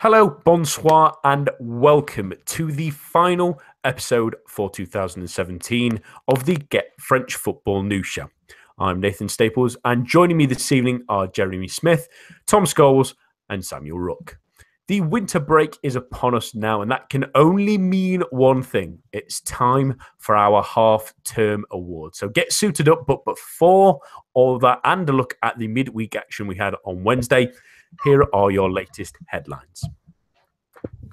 [0.00, 7.82] Hello, bonsoir, and welcome to the final episode for 2017 of the Get French Football
[7.82, 8.30] News Show.
[8.78, 12.08] I'm Nathan Staples, and joining me this evening are Jeremy Smith,
[12.46, 13.16] Tom Scholes,
[13.48, 14.38] and Samuel Rook.
[14.86, 19.40] The winter break is upon us now, and that can only mean one thing it's
[19.40, 22.14] time for our half term award.
[22.14, 23.98] So get suited up, but before
[24.32, 27.50] all that, and a look at the midweek action we had on Wednesday,
[28.04, 29.84] here are your latest headlines.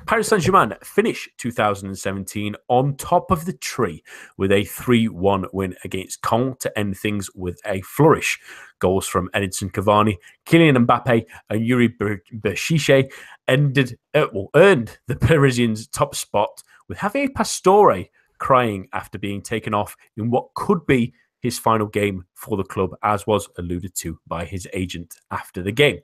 [0.05, 4.03] Paris Saint Germain finish 2017 on top of the tree
[4.37, 8.39] with a 3 1 win against Caen to end things with a flourish.
[8.77, 13.11] Goals from Edinson Cavani, Kylian Mbappe, and Yuri Berchiche
[13.47, 18.05] ended, uh, well, earned the Parisians' top spot with Javier Pastore
[18.37, 22.91] crying after being taken off in what could be his final game for the club,
[23.01, 25.99] as was alluded to by his agent after the game.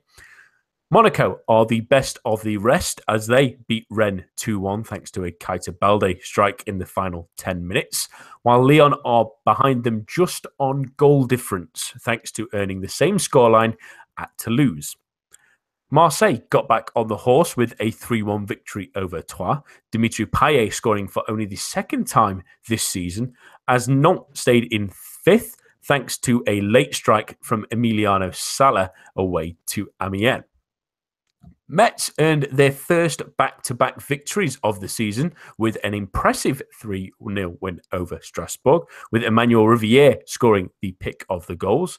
[0.92, 5.24] Monaco are the best of the rest as they beat Rennes 2 1 thanks to
[5.24, 8.10] a Keita Balde strike in the final 10 minutes,
[8.42, 13.74] while Lyon are behind them just on goal difference thanks to earning the same scoreline
[14.18, 14.94] at Toulouse.
[15.90, 20.74] Marseille got back on the horse with a 3 1 victory over Troyes, Dimitri Payet
[20.74, 23.32] scoring for only the second time this season,
[23.66, 24.90] as Nantes stayed in
[25.24, 30.44] fifth thanks to a late strike from Emiliano Sala away to Amiens.
[31.68, 37.10] Metz earned their first back to back victories of the season with an impressive 3
[37.34, 41.98] 0 win over Strasbourg, with Emmanuel Riviere scoring the pick of the goals.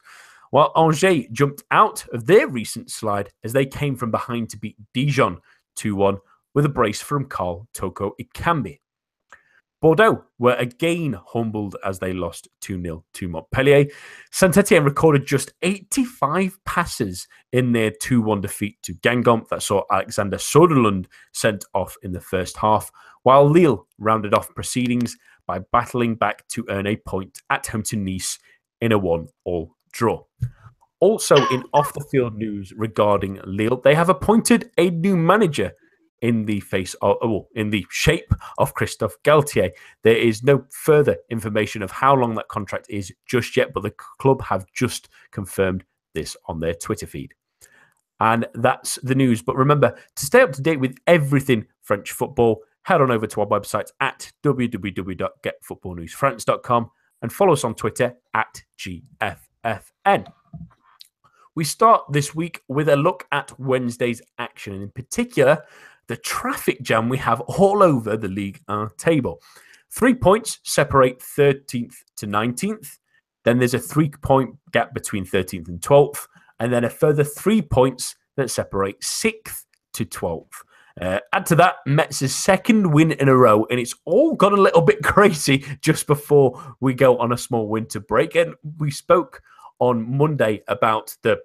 [0.52, 4.78] While Angers jumped out of their recent slide as they came from behind to beat
[4.94, 5.39] Dijon
[5.77, 6.17] 2 1
[6.53, 8.80] with a brace from Karl Toko Ekambi.
[9.84, 13.88] Bordeaux were again humbled as they lost 2 0 to Montpellier.
[14.31, 19.84] Saint Etienne recorded just 85 passes in their 2 1 defeat to Guingamp that saw
[19.92, 22.89] Alexander Soderlund sent off in the first half,
[23.23, 25.17] while Lille rounded off proceedings
[25.48, 28.39] by battling back to earn a point at home to Nice
[28.80, 30.23] in a 1 all draw.
[31.02, 35.73] Also, in off the field news regarding Lille, they have appointed a new manager
[36.23, 39.70] in the face of, oh, in the shape of Christophe Galtier.
[40.04, 43.94] There is no further information of how long that contract is just yet, but the
[44.20, 45.83] club have just confirmed
[46.16, 47.33] this on their Twitter feed.
[48.22, 49.42] And that's the news.
[49.42, 53.42] But remember, to stay up to date with everything French football, head on over to
[53.42, 56.89] our website at www.getfootballnewsfrance.com
[57.22, 60.26] and follow us on Twitter at GFFN.
[61.56, 65.62] We start this week with a look at Wednesday's action, and in particular,
[66.08, 69.41] the traffic jam we have all over the league uh, table.
[69.89, 72.97] Three points separate 13th to 19th.
[73.43, 76.27] Then there's a three point gap between 13th and 12th.
[76.59, 80.64] And then a further three points that separate 6th to 12th.
[80.99, 84.61] Uh, add to that Metz's second win in a row, and it's all got a
[84.61, 88.35] little bit crazy just before we go on a small winter break.
[88.35, 89.41] And we spoke
[89.80, 91.39] on Monday about the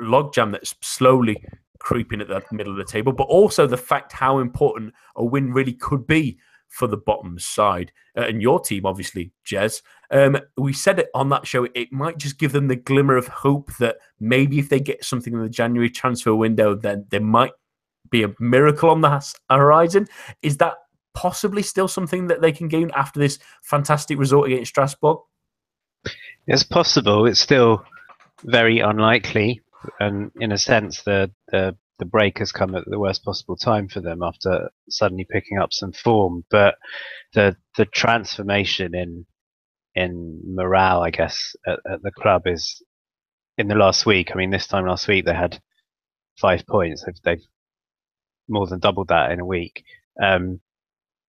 [0.00, 1.44] logjam that's slowly
[1.78, 5.52] creeping at the middle of the table, but also the fact how important a win
[5.52, 9.80] really could be for the bottom side uh, and your team, obviously, Jez.
[10.10, 11.68] Um, we said it on that show.
[11.74, 15.32] It might just give them the glimmer of hope that maybe if they get something
[15.32, 17.52] in the January transfer window, then there might
[18.10, 20.06] be a miracle on the horizon.
[20.42, 20.74] Is that
[21.14, 25.18] possibly still something that they can gain after this fantastic result against Strasbourg?
[26.46, 27.26] It's possible.
[27.26, 27.84] It's still
[28.42, 29.62] very unlikely,
[30.00, 33.88] and in a sense, the the the break has come at the worst possible time
[33.88, 36.44] for them after suddenly picking up some form.
[36.50, 36.76] But
[37.34, 39.26] the the transformation in
[39.96, 42.82] in morale, I guess, at, at the club is
[43.58, 44.30] in the last week.
[44.32, 45.60] I mean, this time last week they had
[46.40, 47.04] five points.
[47.04, 47.46] They've, they've
[48.48, 49.84] more than doubled that in a week.
[50.22, 50.60] Um,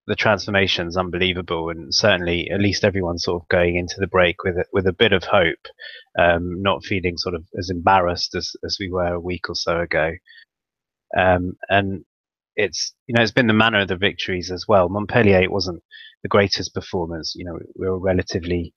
[0.07, 4.43] the transformation is unbelievable, and certainly at least everyone's sort of going into the break
[4.43, 5.67] with a, with a bit of hope,
[6.19, 9.79] um, not feeling sort of as embarrassed as, as we were a week or so
[9.79, 10.11] ago.
[11.17, 12.05] Um, and
[12.55, 14.89] it's you know it's been the manner of the victories as well.
[14.89, 15.83] Montpellier it wasn't
[16.23, 17.33] the greatest performance.
[17.35, 18.73] You know we were relatively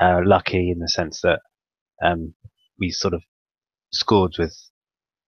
[0.00, 1.40] uh, lucky in the sense that
[2.04, 2.34] um,
[2.78, 3.22] we sort of
[3.92, 4.56] scored with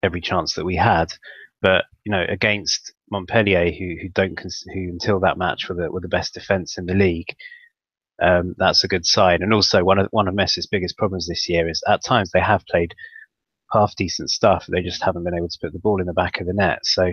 [0.02, 1.08] every chance that we had,
[1.62, 6.00] but you know against Montpellier, who who don't who until that match were the were
[6.00, 7.36] the best defence in the league.
[8.22, 9.42] Um, that's a good sign.
[9.42, 12.40] And also, one of one of Metz's biggest problems this year is at times they
[12.40, 12.94] have played
[13.72, 14.66] half decent stuff.
[14.66, 16.80] They just haven't been able to put the ball in the back of the net.
[16.84, 17.12] So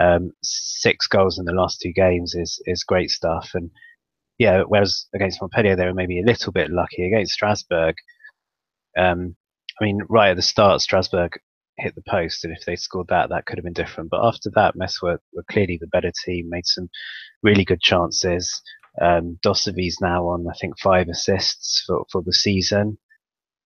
[0.00, 3.50] um, six goals in the last two games is is great stuff.
[3.54, 3.70] And
[4.38, 7.94] yeah, whereas against Montpellier they were maybe a little bit lucky against Strasbourg.
[8.96, 9.36] Um,
[9.80, 11.38] I mean, right at the start, Strasbourg
[11.82, 14.10] hit the post, and if they scored that, that could have been different.
[14.10, 16.88] But after that, Metz were, were clearly the better team, made some
[17.42, 18.62] really good chances.
[19.00, 22.98] Um, Dossevi's now on, I think, five assists for, for the season,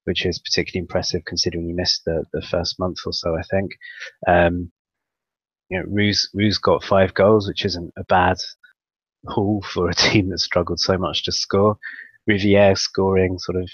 [0.04, 3.72] which is particularly impressive considering he missed the, the first month or so, I think.
[4.26, 4.70] Um,
[5.68, 8.36] you know, Roux, Roux got five goals, which isn't a bad
[9.26, 11.76] haul for a team that struggled so much to score.
[12.26, 13.68] Riviere scoring sort of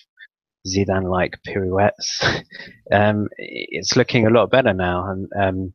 [0.67, 2.23] Zidane-like pirouettes.
[2.93, 5.75] um, it's looking a lot better now, and um,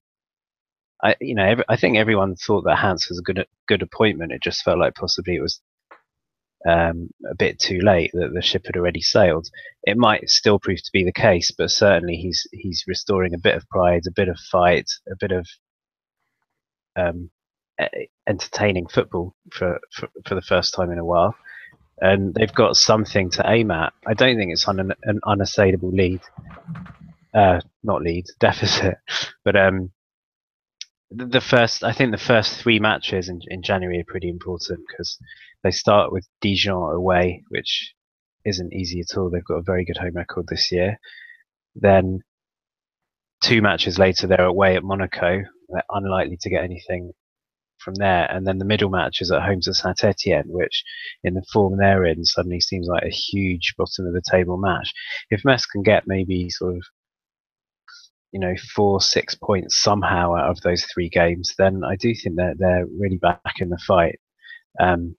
[1.03, 4.31] I, you know, every, I think everyone thought that Hans was a good good appointment.
[4.31, 5.61] It just felt like possibly it was
[6.67, 9.47] um, a bit too late that the ship had already sailed.
[9.83, 13.55] It might still prove to be the case, but certainly he's he's restoring a bit
[13.55, 15.47] of pride, a bit of fight, a bit of
[16.95, 17.29] um,
[18.27, 21.35] entertaining football for, for for the first time in a while
[21.99, 23.93] and they've got something to aim at.
[24.05, 26.21] I don't think it's on an, an unassailable lead,
[27.33, 28.97] uh, not lead deficit,
[29.43, 29.91] but um,
[31.09, 35.17] the, first I think the first three matches in, in January are pretty important because
[35.63, 37.93] they start with Dijon away, which
[38.45, 39.29] isn't easy at all.
[39.29, 40.99] They've got a very good home record this year.
[41.75, 42.21] Then
[43.41, 45.43] two matches later, they're away at Monaco.
[45.69, 47.11] They're unlikely to get anything
[47.79, 48.29] from there.
[48.31, 50.83] And then the middle match is at home to Saint Etienne, which
[51.23, 54.93] in the form they're in suddenly seems like a huge bottom of the table match.
[55.29, 56.81] If Metz can get maybe sort of
[58.33, 62.35] you know four six points somehow out of those three games, then I do think
[62.35, 64.19] that they're really back in the fight.
[64.79, 65.15] Um,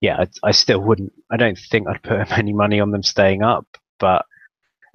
[0.00, 1.12] yeah, I, I still wouldn't.
[1.30, 3.66] I don't think I'd put any money on them staying up,
[3.98, 4.24] but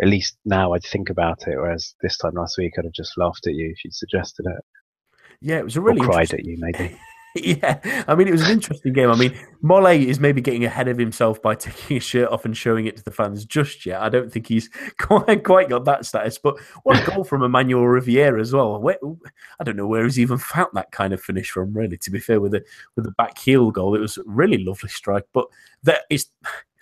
[0.02, 1.58] at least now I'd think about it.
[1.58, 4.64] Whereas this time last week, I'd have just laughed at you if you'd suggested it.
[5.44, 6.98] Yeah, it was a really or cried at you, maybe.
[7.36, 9.10] yeah, I mean, it was an interesting game.
[9.10, 12.56] I mean, Mole is maybe getting ahead of himself by taking his shirt off and
[12.56, 14.02] showing it to the fans just yet.
[14.02, 14.70] I don't think he's
[15.00, 16.38] quite, quite got that status.
[16.38, 18.80] But what a goal from Emmanuel Riviere as well.
[18.80, 18.98] Where,
[19.60, 21.74] I don't know where he's even found that kind of finish from.
[21.74, 22.64] Really, to be fair, with the
[22.96, 25.26] with the back heel goal, it was a really lovely strike.
[25.34, 25.48] But
[25.84, 26.28] that is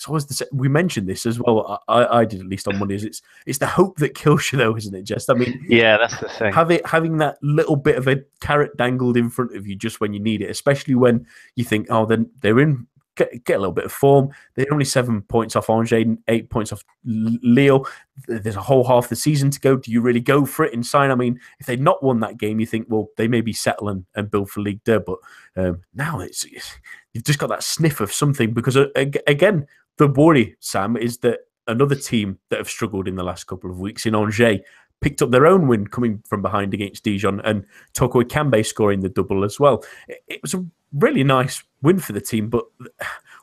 [0.02, 0.48] it's always the same.
[0.52, 1.80] We mentioned this as well.
[1.88, 3.04] I, I did at least on Mondays.
[3.04, 5.04] It's it's the hope that kills you, though, isn't it?
[5.04, 6.52] Just I mean, yeah, that's the thing.
[6.52, 10.02] Have it having that little bit of a carrot dangled in front of you just
[10.02, 13.60] when you need it, especially when you think, oh, then they're in get, get a
[13.60, 14.30] little bit of form.
[14.56, 17.86] They're only seven points off Angers, eight points off Lille.
[18.28, 19.76] There's a whole half the season to go.
[19.76, 21.12] Do you really go for it and sign?
[21.12, 24.06] I mean, if they'd not won that game, you think, well, they maybe settle and,
[24.16, 25.00] and build for League Two.
[25.00, 25.18] But
[25.56, 26.76] um, now it's, it's,
[27.14, 31.40] you've just got that sniff of something because uh, again, the worry, Sam, is that
[31.68, 34.62] another team that have struggled in the last couple of weeks in Angers
[35.02, 39.10] picked up their own win coming from behind against Dijon and Toko Ekambi scoring the
[39.10, 39.84] double as well.
[40.08, 42.66] It was a really nice win for the team, but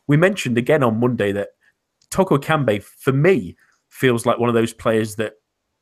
[0.06, 1.48] we mentioned again on Monday that
[2.10, 3.56] Toko Ekambi, for me,
[3.88, 5.34] feels like one of those players that,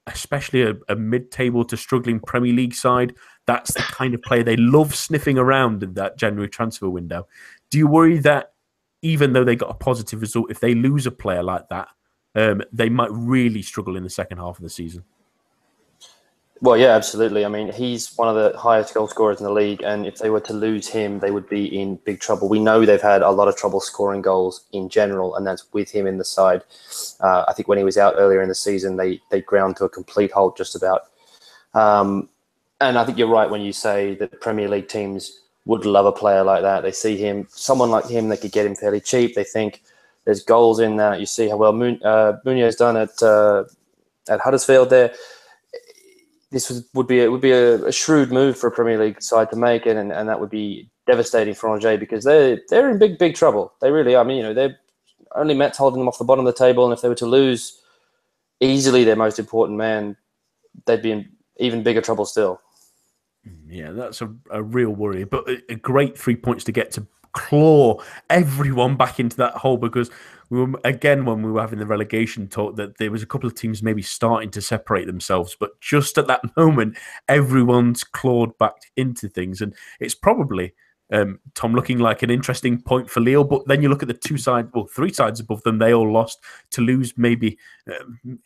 [0.07, 3.15] especially a, a mid table to struggling Premier League side,
[3.47, 7.27] that's the kind of player they love sniffing around in that January transfer window.
[7.71, 8.53] Do you worry that
[9.07, 11.87] even though they got a positive result, if they lose a player like that,
[12.35, 15.05] um, they might really struggle in the second half of the season.
[16.61, 17.45] Well, yeah, absolutely.
[17.45, 20.31] I mean, he's one of the highest goal scorers in the league, and if they
[20.31, 22.49] were to lose him, they would be in big trouble.
[22.49, 25.91] We know they've had a lot of trouble scoring goals in general, and that's with
[25.91, 26.63] him in the side.
[27.21, 29.85] Uh, I think when he was out earlier in the season, they they ground to
[29.85, 31.03] a complete halt just about.
[31.75, 32.29] Um,
[32.81, 36.13] and I think you're right when you say that Premier League teams would love a
[36.13, 36.83] player like that.
[36.83, 39.35] They see him, someone like him, they could get him fairly cheap.
[39.35, 39.83] They think
[40.25, 41.21] there's goals in that.
[41.21, 43.65] You see how well Mun- uh, Mounié done at uh,
[44.29, 45.13] at Huddersfield there.
[46.53, 49.21] This was, would be a, would be a, a, shrewd move for a Premier League
[49.21, 52.99] side to make and, and that would be devastating for Angers because they're they're in
[52.99, 53.73] big big trouble.
[53.81, 54.25] They really are.
[54.25, 54.79] I mean, you know, they're
[55.35, 57.27] only Metz holding them off the bottom of the table, and if they were to
[57.27, 57.81] lose
[58.61, 60.17] easily their most important man,
[60.87, 62.61] they'd be in even bigger trouble still.
[63.69, 67.07] Yeah, that's a, a real worry, but a, a great three points to get to
[67.33, 68.01] claw
[68.31, 70.11] everyone back into that hole because
[70.49, 73.47] we were, again when we were having the relegation talk that there was a couple
[73.47, 76.97] of teams maybe starting to separate themselves but just at that moment
[77.29, 80.73] everyone's clawed back into things and it's probably
[81.13, 84.15] um, Tom looking like an interesting point for Leo, but then you look at the
[84.15, 86.41] two sides, well, three sides above them, they all lost.
[86.71, 88.41] Toulouse maybe um,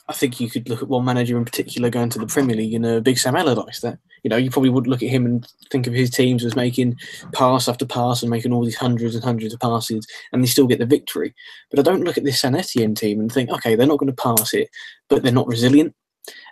[0.07, 2.73] I think you could look at one manager in particular going to the Premier League
[2.73, 3.81] you uh, know, Big Sam Allardyce.
[3.81, 6.57] That you know, you probably would look at him and think of his teams as
[6.57, 6.97] making
[7.33, 10.67] pass after pass and making all these hundreds and hundreds of passes, and they still
[10.67, 11.35] get the victory.
[11.71, 14.15] But I don't look at this Saint Etienne team and think, okay, they're not going
[14.15, 14.69] to pass it,
[15.09, 15.95] but they're not resilient,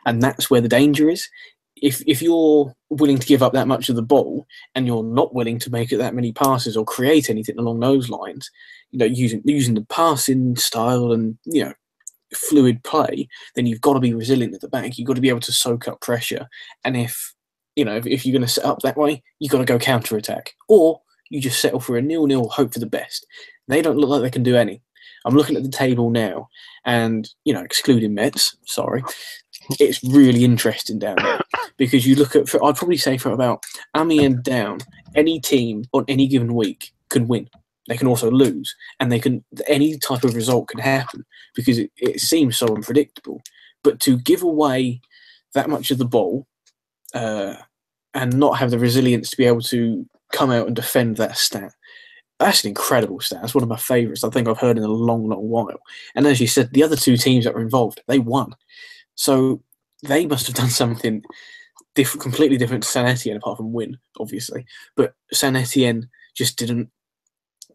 [0.06, 1.28] and that's where the danger is.
[1.76, 5.34] If if you're willing to give up that much of the ball and you're not
[5.34, 8.50] willing to make it that many passes or create anything along those lines,
[8.92, 11.72] you know, using using the passing style and you know
[12.34, 14.98] fluid play, then you've got to be resilient at the back.
[14.98, 16.48] You've got to be able to soak up pressure.
[16.84, 17.34] And if
[17.76, 19.78] you know if, if you're going to set up that way, you've got to go
[19.78, 23.26] counter attack, or you just settle for a nil nil, hope for the best.
[23.68, 24.82] They don't look like they can do any.
[25.24, 26.48] I'm looking at the table now,
[26.84, 29.04] and you know, excluding Metz, sorry,
[29.78, 31.40] it's really interesting down there
[31.76, 32.48] because you look at.
[32.48, 33.64] For, I'd probably say for about
[33.96, 34.78] Amiens down,
[35.14, 37.48] any team on any given week can win.
[37.88, 41.24] They can also lose, and they can any type of result can happen
[41.54, 43.42] because it, it seems so unpredictable.
[43.82, 45.00] But to give away
[45.54, 46.46] that much of the ball
[47.14, 47.56] uh,
[48.14, 51.72] and not have the resilience to be able to come out and defend that stat,
[52.38, 53.40] that's an incredible stat.
[53.40, 55.80] That's one of my favourites I think I've heard in a long, long while.
[56.14, 58.54] And as you said, the other two teams that were involved, they won.
[59.14, 59.62] So
[60.02, 61.22] they must have done something
[61.94, 64.66] different, completely different to Saint Etienne, apart from win, obviously.
[64.96, 66.90] But Saint Etienne just didn't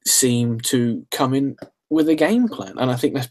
[0.06, 1.56] seem to come in
[1.90, 3.30] with a game plan, and I think that's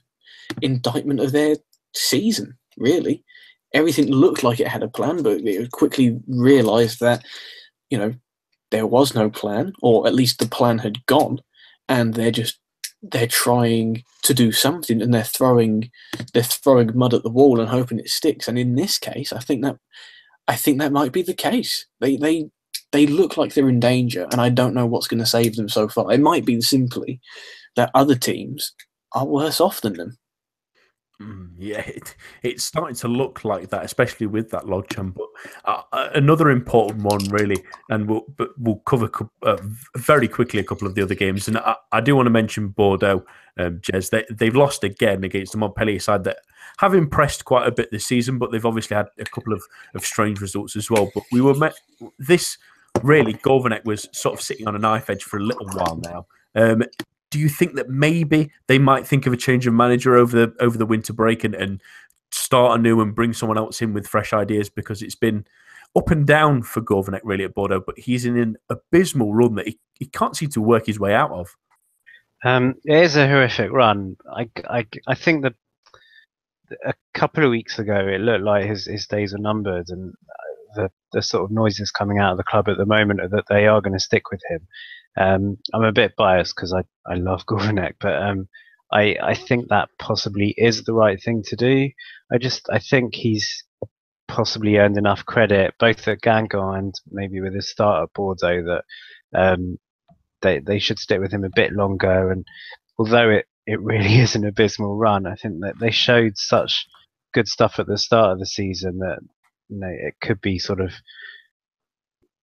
[0.63, 1.57] indictment of their
[1.95, 2.57] season.
[2.77, 3.25] Really,
[3.75, 7.25] everything looked like it had a plan, but it quickly realised that
[7.91, 8.15] you know
[8.71, 11.41] there was no plan, or at least the plan had gone,
[11.89, 12.59] and they're just
[13.03, 15.91] they're trying to do something and they're throwing
[16.33, 18.49] they're throwing mud at the wall and hoping it sticks.
[18.49, 19.77] And in this case, I think that
[20.49, 21.87] I think that might be the case.
[22.01, 22.51] They they
[22.97, 25.69] they look like they're in danger, and I don't know what's going to save them
[25.69, 26.11] so far.
[26.11, 27.21] It might be simply
[27.77, 28.73] that other teams
[29.13, 30.17] are worse off than them.
[31.21, 35.15] Mm, yeah, it, it's starting to look like that, especially with that log jam.
[35.15, 35.27] But
[35.67, 38.25] uh, uh, another important one, really, and we'll
[38.57, 39.11] we'll cover
[39.43, 39.59] uh,
[39.97, 41.49] very quickly a couple of the other games.
[41.49, 43.27] And I, I do want to mention Bordeaux,
[43.59, 44.09] um, Jez.
[44.09, 46.39] They they've lost again against the Montpellier side that
[46.79, 49.63] have impressed quite a bit this season, but they've obviously had a couple of,
[49.95, 51.11] of strange results as well.
[51.15, 51.75] But we were met
[52.19, 52.57] this
[53.03, 56.27] really Gourvennec was sort of sitting on a knife edge for a little while now.
[56.55, 56.83] Um,
[57.31, 60.55] do you think that maybe they might think of a change of manager over the
[60.63, 61.83] over the winter break and, and
[62.31, 65.45] start anew and bring someone else in with fresh ideas because it's been
[65.97, 69.67] up and down for Gourvennec really at Bordeaux, but he's in an abysmal run that
[69.67, 71.57] he, he can't seem to work his way out of.
[72.45, 74.17] Um, it is a horrific run.
[74.31, 75.55] I, I, I think that
[76.85, 80.13] a couple of weeks ago it looked like his, his days are numbered, and
[80.75, 83.45] the, the sort of noises coming out of the club at the moment are that
[83.49, 84.67] they are going to stick with him.
[85.19, 88.49] Um, I'm a bit biased because I, I love Gourvennec, but um,
[88.93, 91.91] I, I think that possibly is the right thing to do.
[92.33, 93.65] I just I think he's
[94.29, 98.85] possibly earned enough credit both at Guingamp and maybe with his start at Bordeaux that
[99.35, 99.79] um,
[100.43, 102.31] they they should stick with him a bit longer.
[102.31, 102.45] And
[102.99, 106.87] although it, it really is an abysmal run, I think that they showed such
[107.33, 109.19] good stuff at the start of the season that
[109.69, 110.93] you know it could be sort of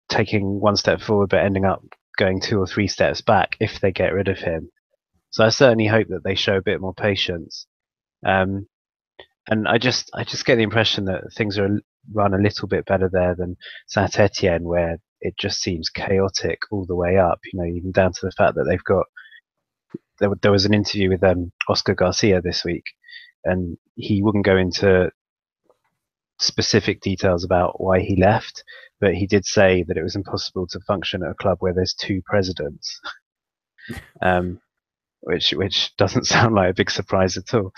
[0.10, 1.84] taking one step forward but ending up
[2.18, 4.70] going two or three steps back if they get rid of him.
[5.32, 7.66] So I certainly hope that they show a bit more patience.
[8.25, 8.68] Um,
[9.48, 11.80] and I just I just get the impression that things are
[12.13, 16.86] run a little bit better there than Saint Etienne, where it just seems chaotic all
[16.86, 17.40] the way up.
[17.51, 19.06] You know, even down to the fact that they've got
[20.20, 22.86] there, there was an interview with um, Oscar Garcia this week,
[23.44, 25.10] and he wouldn't go into
[26.42, 28.64] specific details about why he left,
[29.00, 31.94] but he did say that it was impossible to function at a club where there's
[31.94, 33.00] two presidents.
[34.22, 34.60] um,
[35.22, 37.72] which which doesn't sound like a big surprise at all.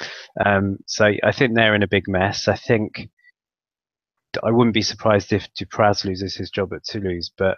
[0.43, 2.48] Um, so I think they're in a big mess.
[2.48, 3.10] I think
[4.43, 7.58] I wouldn't be surprised if Dupraz loses his job at Toulouse, but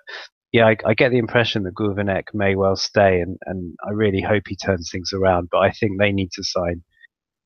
[0.51, 4.21] yeah, I, I get the impression that Gourvennec may well stay, and, and I really
[4.21, 5.49] hope he turns things around.
[5.51, 6.83] But I think they need to sign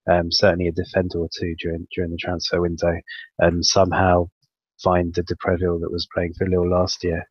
[0.09, 2.95] um, certainly a defender or two during during the transfer window,
[3.39, 4.29] and somehow
[4.83, 7.27] find the de Préville that was playing for Lille last year.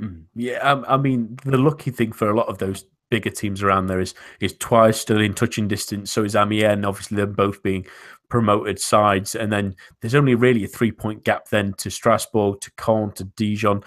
[0.00, 0.24] Mm.
[0.34, 3.86] Yeah, um, I mean, the lucky thing for a lot of those bigger teams around
[3.86, 4.00] there.
[4.00, 6.10] Is is Troyes still in touching distance?
[6.10, 6.84] So is Amiens.
[6.84, 7.86] Obviously, them both being
[8.28, 12.70] promoted sides, and then there's only really a three point gap then to Strasbourg, to
[12.72, 13.84] Caen, to Dijon.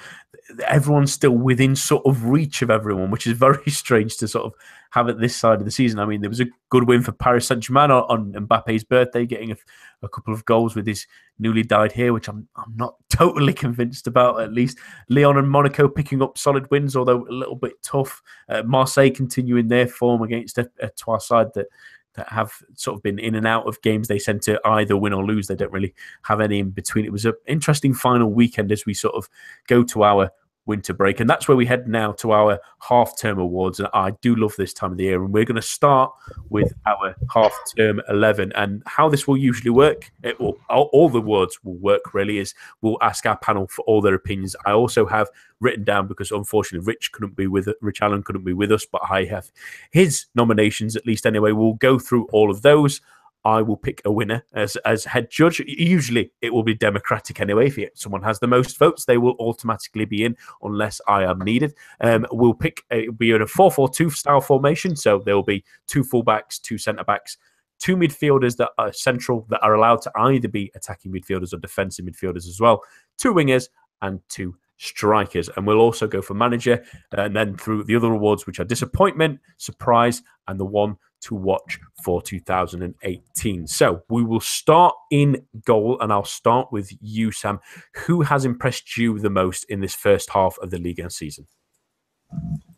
[0.67, 4.53] Everyone's still within sort of reach of everyone, which is very strange to sort of
[4.95, 5.99] have at this side of the season.
[5.99, 9.25] I mean, there was a good win for Paris Saint Germain on, on Mbappe's birthday,
[9.25, 9.57] getting a,
[10.01, 11.05] a, couple of goals with his
[11.37, 14.41] newly dyed hair, which I'm I'm not totally convinced about.
[14.41, 14.77] At least
[15.09, 18.21] Lyon and Monaco picking up solid wins, although a little bit tough.
[18.47, 21.67] Uh, Marseille continuing their form against a, a Troyes side that
[22.13, 25.11] that have sort of been in and out of games they send to either win
[25.11, 25.47] or lose.
[25.47, 27.03] They don't really have any in between.
[27.03, 29.27] It was an interesting final weekend as we sort of
[29.67, 30.31] go to our
[30.65, 31.19] winter break.
[31.19, 33.79] And that's where we head now to our half term awards.
[33.79, 35.23] And I do love this time of the year.
[35.23, 36.11] And we're going to start
[36.49, 38.51] with our half term 11.
[38.53, 42.39] And how this will usually work, it will, all, all the awards will work really,
[42.39, 44.55] is we'll ask our panel for all their opinions.
[44.65, 45.29] I also have
[45.59, 49.01] written down because unfortunately Rich couldn't be with Rich Allen couldn't be with us, but
[49.09, 49.51] I have
[49.91, 51.51] his nominations at least anyway.
[51.51, 53.01] We'll go through all of those.
[53.45, 55.61] I will pick a winner as as head judge.
[55.67, 57.69] Usually, it will be democratic anyway.
[57.69, 61.75] If someone has the most votes, they will automatically be in unless I am needed.
[62.01, 66.03] Um, we'll pick a, be in a four-four-two style formation, so there will be two
[66.03, 67.37] fullbacks, two centre backs,
[67.79, 72.05] two midfielders that are central that are allowed to either be attacking midfielders or defensive
[72.05, 72.81] midfielders as well,
[73.17, 73.69] two wingers
[74.01, 75.49] and two strikers.
[75.55, 79.39] And we'll also go for manager and then through the other awards, which are disappointment,
[79.57, 83.67] surprise, and the one to watch for 2018.
[83.67, 87.59] So we will start in goal, and I'll start with you, Sam.
[88.05, 91.47] Who has impressed you the most in this first half of the league and season?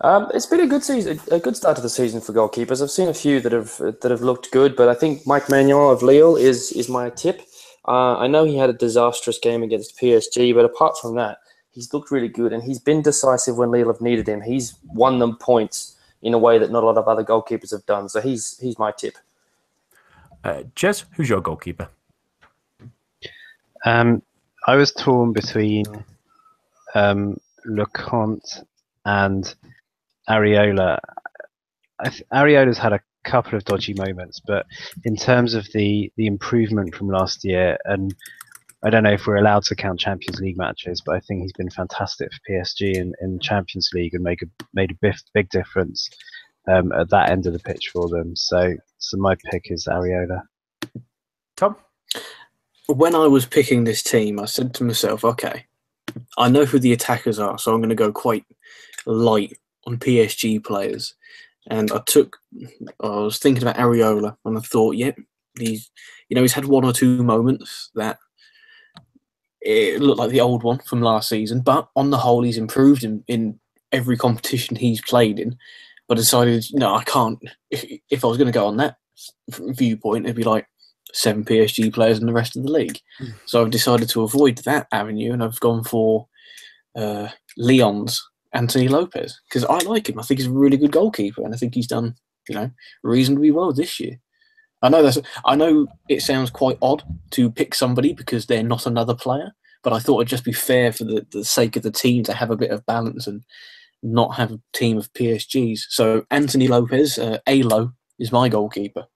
[0.01, 2.81] Um, it's been a good season, a good start to the season for goalkeepers.
[2.81, 5.91] I've seen a few that have that have looked good, but I think Mike Maignan
[5.91, 7.41] of Lille is is my tip.
[7.87, 11.37] Uh, I know he had a disastrous game against PSG, but apart from that,
[11.71, 14.41] he's looked really good and he's been decisive when Lille have needed him.
[14.41, 17.85] He's won them points in a way that not a lot of other goalkeepers have
[17.85, 18.09] done.
[18.09, 19.17] So he's he's my tip.
[20.43, 21.89] Uh, Jez, who's your goalkeeper?
[23.85, 24.21] Um,
[24.65, 25.85] I was torn between
[26.95, 28.63] um, Lecomte
[29.05, 29.53] and
[30.29, 30.99] Areola.
[32.03, 34.65] Th- Areola's had a couple of dodgy moments, but
[35.03, 38.15] in terms of the the improvement from last year and
[38.87, 41.51] I don't know if we're allowed to count Champions League matches, but I think he's
[41.51, 45.49] been fantastic for PSG in, in Champions League and make a, made a big, big
[45.49, 46.09] difference
[46.69, 48.33] um, at that end of the pitch for them.
[48.37, 50.43] So, so my pick is Areola.
[51.57, 51.75] Tom?
[52.85, 55.65] When I was picking this team, I said to myself, okay,
[56.37, 58.45] I know who the attackers are, so I'm going to go quite
[59.05, 59.51] light
[59.85, 61.13] on PSG players.
[61.69, 62.37] And I took,
[63.03, 65.17] I was thinking about Areola, and I thought, yep,
[65.59, 65.91] he's,
[66.29, 68.19] you know, he's had one or two moments that
[69.61, 73.03] it looked like the old one from last season, but on the whole, he's improved
[73.03, 73.59] in, in
[73.91, 75.57] every competition he's played in.
[76.07, 77.37] But decided, no, I can't.
[77.69, 78.95] If, if I was going to go on that
[79.49, 80.67] viewpoint, it'd be like
[81.13, 82.99] seven PSG players in the rest of the league.
[83.21, 83.33] Mm.
[83.45, 86.27] So I've decided to avoid that avenue, and I've gone for
[86.95, 90.19] uh, Lyon's Anthony Lopes because I like him.
[90.19, 92.15] I think he's a really good goalkeeper, and I think he's done,
[92.47, 92.71] you know,
[93.03, 94.19] reasonably well this year.
[94.81, 95.17] I know that's.
[95.45, 99.51] I know it sounds quite odd to pick somebody because they're not another player,
[99.83, 102.33] but I thought it'd just be fair for the, the sake of the team to
[102.33, 103.43] have a bit of balance and
[104.03, 105.79] not have a team of PSGs.
[105.89, 109.07] So Anthony Lopes, uh, Alo, is my goalkeeper.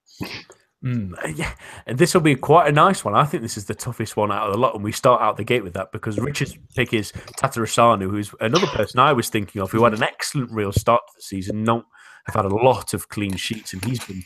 [0.83, 1.53] Mm, yeah,
[1.85, 3.13] and this will be quite a nice one.
[3.13, 5.37] I think this is the toughest one out of the lot, and we start out
[5.37, 9.61] the gate with that because Richard's pick is Tatarusanu, who's another person I was thinking
[9.61, 11.63] of, who had an excellent real start to the season.
[11.63, 11.85] Not
[12.25, 14.23] have had a lot of clean sheets, and he's been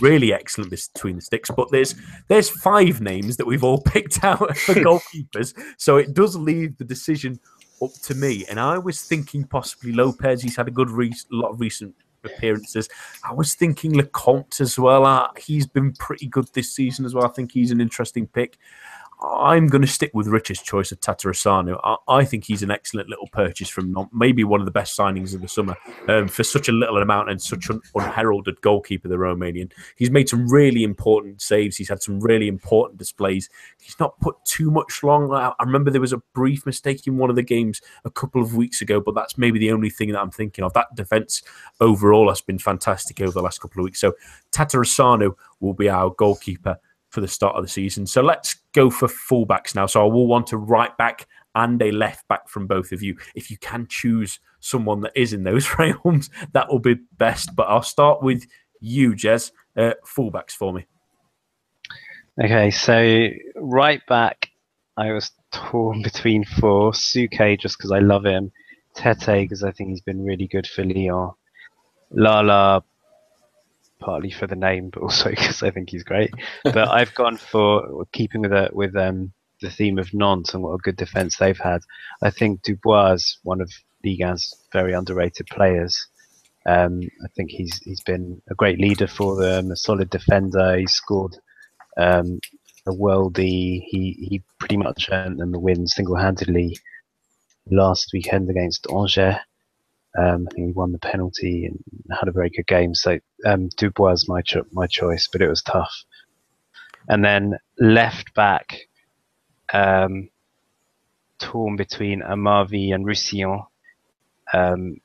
[0.00, 1.50] really excellent between the sticks.
[1.50, 1.94] But there's
[2.28, 6.84] there's five names that we've all picked out for goalkeepers, so it does leave the
[6.84, 7.38] decision
[7.82, 8.44] up to me.
[8.48, 10.42] And I was thinking possibly Lopes.
[10.42, 12.88] He's had a good re- lot of recent appearances.
[13.24, 15.06] I was thinking Lecomte as well.
[15.06, 17.24] Uh, he's been pretty good this season as well.
[17.24, 18.58] I think he's an interesting pick.
[19.20, 21.80] I'm going to stick with Richard's choice of Tatarusanu.
[21.82, 25.34] I, I, think he's an excellent little purchase from maybe one of the best signings
[25.34, 25.76] of the summer
[26.06, 29.72] um, for such a little amount and such an unheralded goalkeeper, the Romanian.
[29.96, 31.76] He's made some really important saves.
[31.76, 33.50] He's had some really important displays.
[33.80, 35.32] He's not put too much long.
[35.32, 38.40] I, I remember there was a brief mistake in one of the games a couple
[38.40, 40.74] of weeks ago, but that's maybe the only thing that I'm thinking of.
[40.74, 41.42] That defence
[41.80, 44.00] overall has been fantastic over the last couple of weeks.
[44.00, 44.14] So
[44.52, 46.78] Tatarusanu will be our goalkeeper
[47.10, 48.06] for the start of the season.
[48.06, 49.86] So let's go for fullbacks now.
[49.86, 53.16] So I will want a right back and a left back from both of you.
[53.34, 57.54] If you can choose someone that is in those realms, that will be best.
[57.56, 58.46] But I'll start with
[58.80, 59.52] you, Jez.
[59.76, 60.86] Uh, fullbacks for me.
[62.42, 64.50] Okay, so right back,
[64.96, 66.92] I was torn between four.
[66.92, 68.52] Souquet, just because I love him.
[68.94, 71.32] Tete, because I think he's been really good for Lyon.
[72.10, 72.82] Lala,
[73.98, 76.30] partly for the name, but also because I think he's great.
[76.64, 80.74] But I've gone for keeping with it with um, the theme of Nantes and what
[80.74, 81.80] a good defence they've had.
[82.22, 83.70] I think Dubois is one of
[84.04, 86.06] Ligue 1's very underrated players.
[86.66, 90.76] Um, I think he's he's been a great leader for them, a solid defender.
[90.76, 91.36] He scored
[91.96, 92.40] um,
[92.86, 93.82] a worldie.
[93.86, 96.76] He he pretty much earned them the win single-handedly
[97.70, 99.38] last weekend against Angers.
[100.16, 102.94] Um, I think he won the penalty and had a very good game.
[102.94, 105.92] So um, Dubois was my cho- my choice, but it was tough.
[107.08, 108.88] And then left back,
[109.72, 110.30] um,
[111.38, 113.62] torn between Amavi and Roussillon,
[114.52, 115.00] um,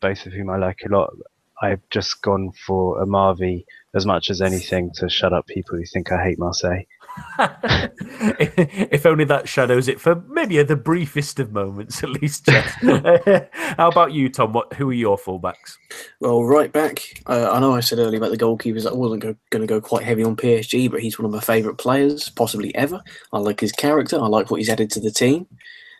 [0.00, 1.12] both of whom I like a lot.
[1.60, 6.12] I've just gone for Amavi as much as anything to shut up people who think
[6.12, 6.84] I hate Marseille.
[7.38, 12.48] if only that shadows it for maybe the briefest of moments, at least.
[12.50, 14.52] How about you, Tom?
[14.52, 14.72] What?
[14.74, 15.76] Who are your fullbacks?
[16.20, 18.90] Well, right back, uh, I know I said earlier about the goalkeepers.
[18.90, 21.78] I wasn't going to go quite heavy on PSG, but he's one of my favourite
[21.78, 23.02] players, possibly ever.
[23.32, 24.16] I like his character.
[24.18, 25.46] I like what he's added to the team.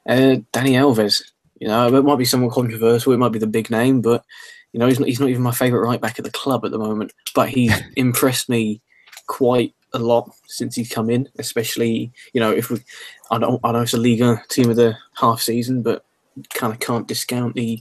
[0.08, 1.22] Uh, Dani Alves.
[1.60, 3.12] You know, it might be somewhat controversial.
[3.12, 4.24] It might be the big name, but
[4.72, 6.70] you know, he's not, he's not even my favourite right back at the club at
[6.70, 7.12] the moment.
[7.34, 8.80] But he's impressed me
[9.26, 12.78] quite a lot since he's come in, especially you know if we,
[13.30, 16.04] I don't I know it's a Liga team of the half season, but
[16.54, 17.80] kind of can't discount the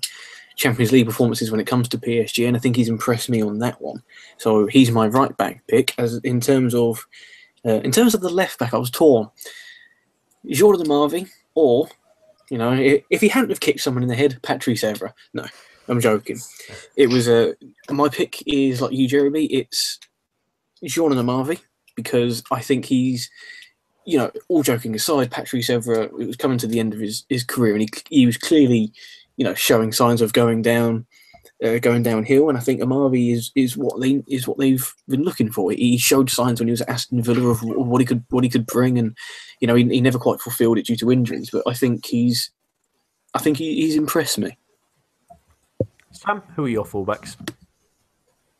[0.55, 3.59] Champions League performances when it comes to PSG, and I think he's impressed me on
[3.59, 4.03] that one.
[4.37, 5.93] So he's my right back pick.
[5.97, 7.05] As in terms of
[7.65, 9.29] uh, in terms of the left back, I was torn.
[10.49, 11.87] Jordan Amavi, or
[12.49, 12.73] you know,
[13.09, 15.13] if he hadn't have kicked someone in the head, Patrice Evra.
[15.33, 15.45] No,
[15.87, 16.39] I'm joking.
[16.95, 17.55] It was a
[17.89, 19.45] my pick is like you, Jeremy.
[19.45, 19.99] It's
[20.85, 21.59] Jordan Amavi
[21.95, 23.29] because I think he's,
[24.05, 27.25] you know, all joking aside, Patrice Evra it was coming to the end of his,
[27.29, 28.91] his career and he, he was clearly,
[29.37, 31.05] you know, showing signs of going down,
[31.63, 32.49] uh, going downhill.
[32.49, 35.71] And I think Amavi is is what they is what they've been looking for.
[35.71, 38.49] He showed signs when he was at Aston Villa of what he could what he
[38.49, 39.15] could bring, and
[39.59, 41.49] you know, he, he never quite fulfilled it due to injuries.
[41.51, 42.49] But I think he's,
[43.33, 44.57] I think he, he's impressed me.
[46.11, 47.35] Sam, who are your fullbacks?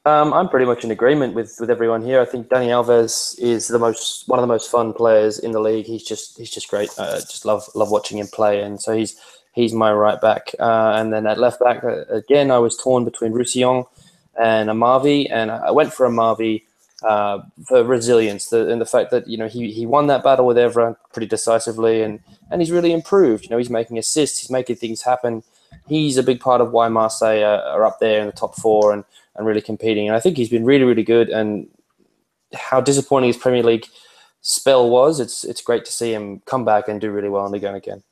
[0.04, 2.20] Um, I'm pretty much in agreement with, with everyone here.
[2.22, 5.60] I think Dani Alves is the most one of the most fun players in the
[5.60, 5.86] league.
[5.86, 6.90] He's just he's just great.
[6.98, 9.16] Uh, just love love watching him play, and so he's
[9.54, 10.56] he's my right back.
[10.60, 13.86] Uh, and then at left back uh, again, I was torn between Roussillon
[14.42, 16.64] and Amavi, and I went for Amavi
[17.04, 20.46] uh, for resilience the, and the fact that you know he, he won that battle
[20.46, 23.44] with Evra pretty decisively, and and he's really improved.
[23.44, 25.44] You know, he's making assists, he's making things happen.
[25.88, 29.04] He's a big part of why Marseille are, up there in the top four and
[29.36, 30.08] and really competing.
[30.08, 31.30] And I think he's been really, really good.
[31.30, 31.68] And
[32.54, 33.86] how disappointing his Premier League
[34.42, 37.52] spell was, it's it's great to see him come back and do really well in
[37.52, 38.04] the game again.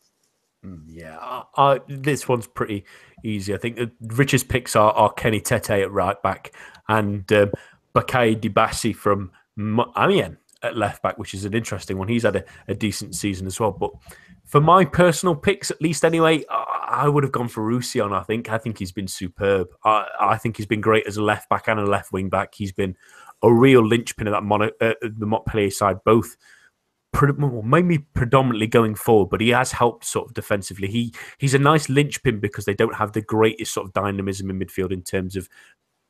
[0.66, 2.84] Mm, yeah, uh, this one's pretty
[3.24, 3.54] easy.
[3.54, 6.54] I think the richest picks are, are Kenny Tete at right back
[6.88, 7.52] and um,
[7.96, 12.08] Bakaye Dibassy from Amiens at left back, which is an interesting one.
[12.08, 13.72] He's had a, a decent season as well.
[13.72, 13.92] But
[14.46, 16.44] for my personal picks, at least anyway,
[16.90, 18.14] I would have gone for Roussillon.
[18.14, 19.68] I think I think he's been superb.
[19.86, 22.56] I, I think he's been great as a left back and a left wing back.
[22.56, 22.98] He's been
[23.44, 26.36] a real linchpin of that mono, uh, the Montpellier side, both
[27.64, 30.88] mainly predominantly going forward, but he has helped sort of defensively.
[30.88, 34.60] He he's a nice linchpin because they don't have the greatest sort of dynamism in
[34.60, 35.48] midfield in terms of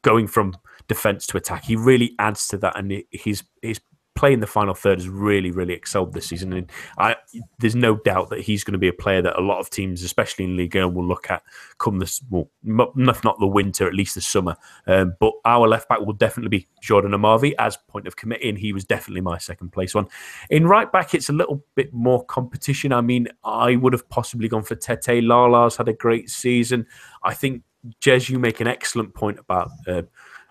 [0.02, 0.56] going from
[0.88, 1.66] defense to attack.
[1.66, 3.82] He really adds to that, and his his
[4.20, 6.52] playing the final third has really, really excelled this season.
[6.52, 7.16] And I,
[7.60, 10.04] there's no doubt that he's going to be a player that a lot of teams,
[10.04, 11.42] especially in Ligue 1, will look at
[11.78, 14.58] come this, well, if not the winter, at least the summer.
[14.88, 18.58] Um, but our left back will definitely be Jordan Amavi as point of committing.
[18.58, 20.08] He was definitely my second place one.
[20.50, 22.92] In right back, it's a little bit more competition.
[22.92, 25.24] I mean, I would have possibly gone for Tete.
[25.24, 26.88] Lala's had a great season.
[27.24, 27.64] I think,
[28.02, 30.02] Jez, you make an excellent point about uh,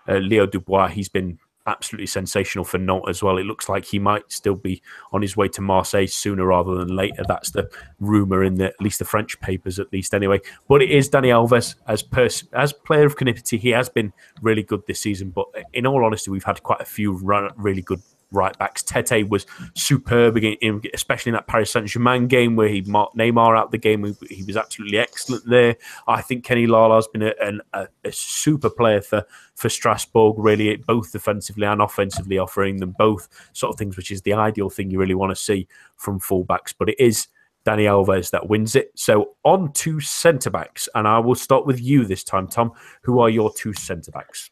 [0.07, 0.87] uh, Leo Dubois.
[0.87, 3.37] He's been absolutely sensational for Nantes as well.
[3.37, 6.95] It looks like he might still be on his way to Marseille sooner rather than
[6.95, 7.23] later.
[7.27, 7.69] That's the
[7.99, 10.39] rumor in the at least the French papers, at least anyway.
[10.67, 13.57] But it is Dani Alves as pers- as player of community.
[13.57, 15.29] He has been really good this season.
[15.29, 18.83] But in all honesty, we've had quite a few run, really good right backs.
[18.83, 23.57] Tete was superb, in, especially in that Paris Saint Germain game where he marked Neymar
[23.57, 24.15] out the game.
[24.29, 25.75] He was absolutely excellent there.
[26.07, 27.33] I think Kenny Lala's been a,
[27.73, 33.27] a, a, super player for, for Strasbourg, really, both defensively and offensively, offering them both
[33.53, 36.73] sort of things, which is the ideal thing you really want to see from fullbacks.
[36.77, 37.27] But it is
[37.65, 38.91] Dani Alves that wins it.
[38.95, 42.71] So on to centre backs, and I will start with you this time, Tom.
[43.03, 44.49] Who are your two centre backs?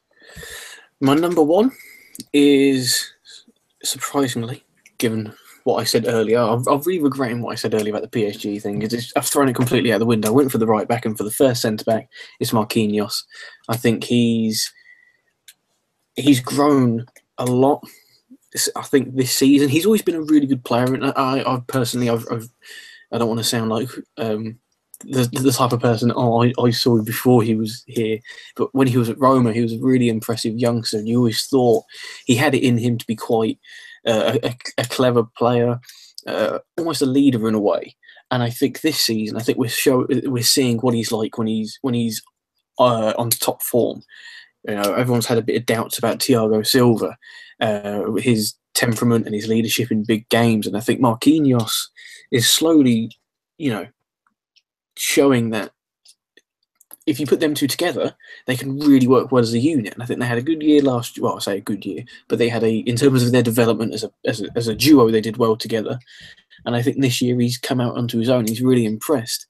[1.00, 1.72] My number one
[2.34, 3.14] is
[3.84, 4.64] surprisingly,
[4.98, 8.20] given what I said earlier, I'm, I'm really regretting what I said earlier about the
[8.20, 8.82] PSG thing.
[8.82, 10.30] It's, I've thrown it completely out the window.
[10.30, 12.10] I went for the right back, and for the first centre back,
[12.40, 13.24] it's Marquinhos.
[13.68, 14.72] I think he's
[16.16, 17.06] he's grown
[17.38, 17.84] a lot.
[18.76, 22.10] I think this season he's always been a really good player, and I, I personally,
[22.10, 22.50] I've, I've,
[23.12, 24.60] I don't want to sound like um,
[25.02, 28.20] the the type of person oh I, I saw before he was here,
[28.56, 31.46] but when he was at Roma, he was a really impressive youngster, and you always
[31.46, 31.84] thought
[32.26, 33.60] he had it in him to be quite
[34.06, 35.80] uh, a, a clever player,
[36.26, 37.96] uh, almost a leader in a way.
[38.32, 41.48] And I think this season, I think we're show we're seeing what he's like when
[41.48, 42.22] he's when he's
[42.80, 44.02] uh, on top form.
[44.68, 47.18] You know, everyone's had a bit of doubts about Thiago Silva,
[47.62, 51.88] uh, his temperament and his leadership in big games, and I think Marquinhos
[52.32, 53.12] is slowly,
[53.58, 53.88] you know,
[54.98, 55.72] showing that
[57.06, 58.14] if you put them two together,
[58.46, 59.94] they can really work well as a unit.
[59.94, 61.24] And I think they had a good year last year.
[61.24, 63.94] Well, I say a good year, but they had a in terms of their development
[63.94, 66.00] as a as a, as a duo, they did well together.
[66.66, 68.46] And I think this year he's come out onto his own.
[68.46, 69.48] He's really impressed.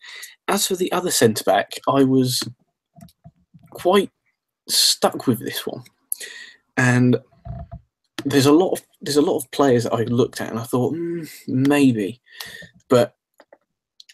[0.48, 2.48] As for the other centre back, I was
[3.72, 4.12] quite
[4.70, 5.84] stuck with this one,
[6.78, 7.18] and
[8.24, 10.64] there's a lot of there's a lot of players that I looked at and I
[10.64, 12.22] thought mm, maybe,
[12.90, 13.16] but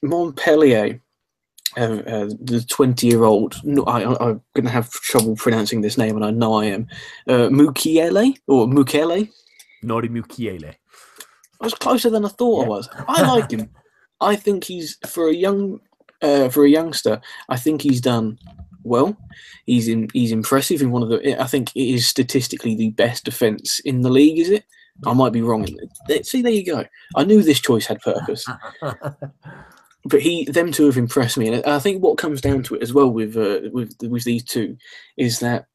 [0.01, 1.01] Montpellier,
[1.77, 3.55] uh, uh, the 20 year old,
[3.87, 6.87] I, I'm going to have trouble pronouncing this name, and I know I am.
[7.27, 9.29] Uh, Mukiele or Mukele.
[9.83, 10.75] Nordi Mukiele.
[11.61, 12.89] I was closer than I thought I was.
[13.07, 13.69] I like him.
[14.21, 15.79] I think he's for a young
[16.21, 17.21] uh, for a youngster.
[17.49, 18.39] I think he's done
[18.83, 19.17] well.
[19.65, 21.41] He's in, he's impressive in one of the.
[21.41, 24.39] I think it is statistically the best defense in the league.
[24.39, 24.65] Is it?
[25.05, 25.67] I might be wrong.
[26.23, 26.85] See, there you go.
[27.15, 28.45] I knew this choice had purpose,
[30.05, 32.83] but he them two have impressed me, and I think what comes down to it
[32.83, 34.77] as well with uh, with with these two
[35.17, 35.65] is that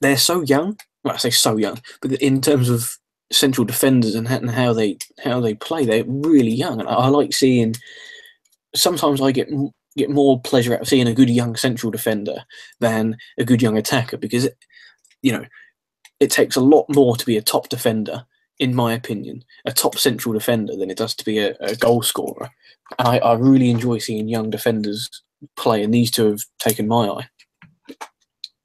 [0.00, 0.78] they're so young.
[1.02, 2.96] Well, I say so young, but in terms of
[3.30, 7.32] central defenders and, how they how they play, they're really young, and I, I like
[7.32, 7.74] seeing.
[8.74, 9.48] Sometimes I get
[9.96, 12.44] get more pleasure out of seeing a good young central defender
[12.80, 14.56] than a good young attacker because, it,
[15.22, 15.44] you know,
[16.20, 18.24] it takes a lot more to be a top defender,
[18.58, 22.02] in my opinion, a top central defender than it does to be a, a goal
[22.02, 22.50] scorer.
[22.98, 25.08] And I, I really enjoy seeing young defenders
[25.56, 27.28] play, and these two have taken my eye.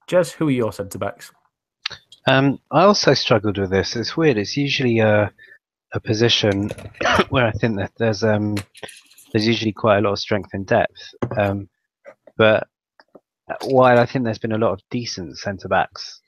[0.09, 1.31] Jez, who are your centre backs?
[2.27, 3.95] Um, I also struggled with this.
[3.95, 4.37] It's weird.
[4.37, 5.31] It's usually a
[5.93, 6.69] a position
[7.29, 8.55] where I think that there's um
[9.31, 11.13] there's usually quite a lot of strength and depth.
[11.37, 11.69] Um,
[12.37, 12.67] but
[13.65, 16.18] while I think there's been a lot of decent centre backs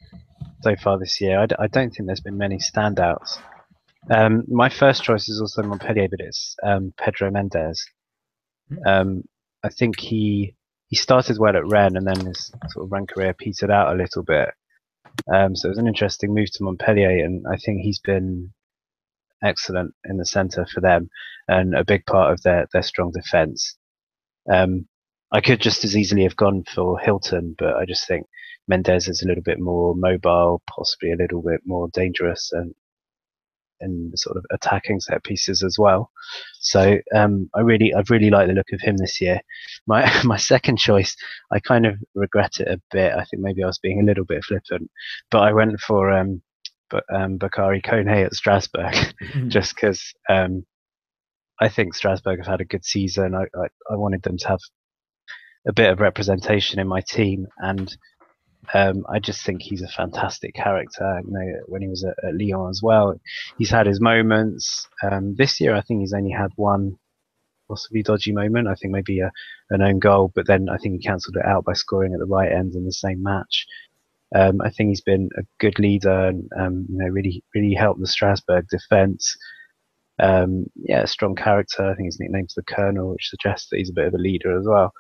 [0.62, 3.40] so far this year, I, d- I don't think there's been many standouts.
[4.10, 7.86] Um, my first choice is also Montpellier, but it's um, Pedro Mendes.
[8.70, 8.88] Hmm.
[8.88, 9.24] Um,
[9.64, 10.56] I think he
[10.88, 13.98] he started well at Rennes and then his sort of run career petered out a
[13.98, 14.50] little bit.
[15.34, 18.52] Um, so it was an interesting move to Montpellier, and I think he's been
[19.44, 21.10] excellent in the centre for them
[21.48, 23.78] and a big part of their, their strong defence.
[24.52, 24.88] Um,
[25.32, 28.28] I could just as easily have gone for Hilton, but I just think
[28.68, 32.74] Mendes is a little bit more mobile, possibly a little bit more dangerous, and
[33.82, 36.12] in sort of attacking set pieces as well.
[36.60, 39.42] So um, I really, I've really liked the look of him this year.
[39.88, 41.16] My my second choice,
[41.52, 43.14] I kind of regret it a bit.
[43.14, 44.90] I think maybe I was being a little bit flippant,
[45.30, 46.42] but I went for um,
[46.90, 48.94] but um, Bakary Kone at Strasbourg
[49.48, 50.66] just because um,
[51.60, 53.34] I think Strasbourg have had a good season.
[53.34, 54.60] I, I, I wanted them to have
[55.68, 57.96] a bit of representation in my team, and
[58.74, 61.22] um, I just think he's a fantastic character.
[61.26, 63.20] You know, when he was at, at Lyon as well,
[63.58, 64.88] he's had his moments.
[65.04, 66.98] Um, this year, I think he's only had one
[67.68, 68.68] possibly dodgy moment.
[68.68, 69.32] I think maybe a,
[69.70, 72.26] an own goal, but then I think he cancelled it out by scoring at the
[72.26, 73.66] right end in the same match.
[74.34, 78.00] Um, I think he's been a good leader and um, you know really really helped
[78.00, 79.36] the Strasbourg defence.
[80.20, 81.84] Um, yeah, a strong character.
[81.84, 84.58] I think his nickname's the Colonel, which suggests that he's a bit of a leader
[84.58, 84.94] as well.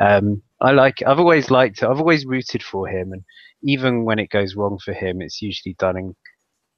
[0.00, 1.02] Um, I like.
[1.06, 1.88] I've always liked it.
[1.88, 3.22] I've always rooted for him, and
[3.62, 6.16] even when it goes wrong for him, it's usually done in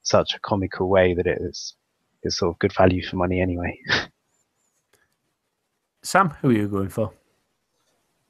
[0.02, 1.74] such a comical way that it is
[2.22, 3.78] is sort of good value for money anyway.
[6.02, 7.12] Sam, who are you going for?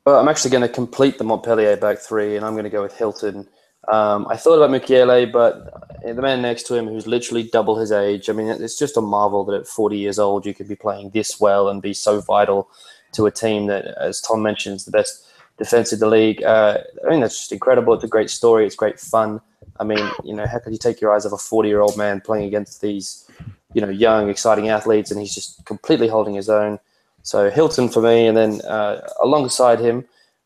[0.05, 2.83] Well, I'm actually going to complete the Montpellier back three, and I'm going to go
[2.83, 3.49] with Hilton.
[3.89, 7.93] Um, I thought about Mukiele, but the man next to him, who's literally double his
[7.93, 10.77] age, I mean, it's just a marvel that at 40 years old you could be
[10.77, 12.69] playing this well and be so vital
[13.13, 15.26] to a team that, as Tom mentioned, is the best
[15.59, 16.43] defense in the league.
[16.43, 17.95] Uh, I mean, that's just incredible.
[17.95, 18.67] It's a great story.
[18.67, 19.41] It's great fun.
[19.79, 21.97] I mean, you know, how could you take your eyes off a 40 year old
[21.97, 23.29] man playing against these,
[23.73, 26.79] you know, young, exciting athletes, and he's just completely holding his own.
[27.23, 30.05] So Hilton for me, and then uh, alongside him,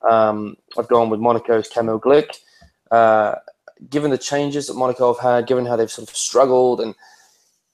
[0.09, 2.39] um, I've gone with Monaco's Kamil Glik.
[2.91, 3.35] Uh,
[3.89, 6.95] given the changes that Monaco have had, given how they've sort of struggled, and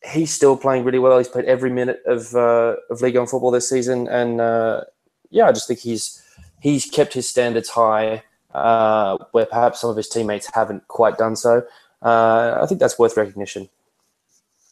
[0.05, 1.18] he's still playing really well.
[1.18, 4.83] He's played every minute of uh, of League 1 football this season, and uh,
[5.31, 6.22] yeah, I just think he's
[6.60, 8.22] he's kept his standards high,
[8.54, 11.62] uh, where perhaps some of his teammates haven't quite done so.
[12.02, 13.68] uh, I think that's worth recognition.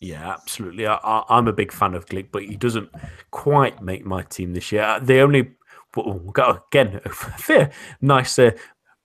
[0.01, 0.87] Yeah, absolutely.
[0.87, 2.91] I, am a big fan of Glik, but he doesn't
[3.31, 4.99] quite make my team this year.
[5.01, 5.53] The only,
[5.97, 7.01] again,
[8.03, 8.51] nice uh,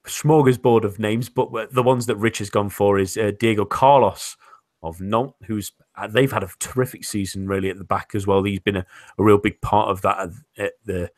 [0.06, 4.36] smorgasbord of names, but the ones that Rich has gone for is uh, Diego Carlos
[4.84, 8.44] of Nantes, who's uh, they've had a terrific season really at the back as well.
[8.44, 8.86] He's been a,
[9.18, 11.12] a real big part of that at the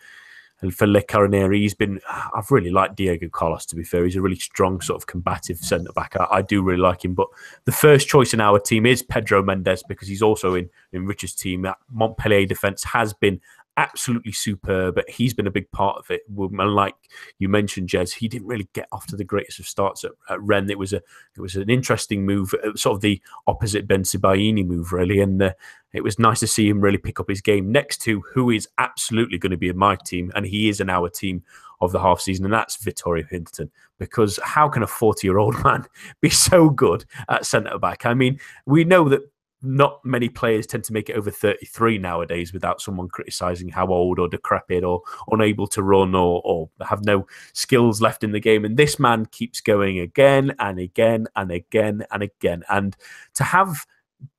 [0.61, 1.99] and for Le Carnerie, he's been.
[2.33, 3.65] I've really liked Diego Carlos.
[3.67, 6.15] To be fair, he's a really strong sort of combative centre back.
[6.15, 7.15] I, I, do really like him.
[7.15, 7.27] But
[7.65, 11.33] the first choice in our team is Pedro Mendes because he's also in in Rich's
[11.33, 11.63] team.
[11.63, 13.41] That Montpellier defence has been
[13.81, 14.95] absolutely superb.
[14.95, 16.21] But he's been a big part of it.
[16.37, 16.95] And like
[17.39, 20.41] you mentioned, Jez, he didn't really get off to the greatest of starts at, at
[20.41, 20.69] Rennes.
[20.69, 21.01] It was a
[21.35, 25.19] it was an interesting move, uh, sort of the opposite Bensebaini move, really.
[25.19, 25.53] And uh,
[25.93, 28.67] it was nice to see him really pick up his game next to who is
[28.77, 31.43] absolutely going to be in my team, and he is in our team
[31.81, 33.71] of the half season, and that's Vitorino Hilton.
[33.97, 35.85] Because how can a 40 year old man
[36.21, 38.05] be so good at centre back?
[38.05, 39.21] I mean, we know that
[39.63, 44.17] not many players tend to make it over 33 nowadays without someone criticizing how old
[44.17, 48.65] or decrepit or unable to run or, or have no skills left in the game.
[48.65, 52.63] And this man keeps going again and again and again and again.
[52.69, 52.95] And
[53.35, 53.85] to have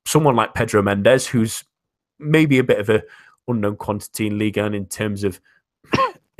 [0.05, 1.63] someone like Pedro Mendes, who's
[2.19, 3.03] maybe a bit of a
[3.47, 5.39] unknown quantity in Liga and in terms of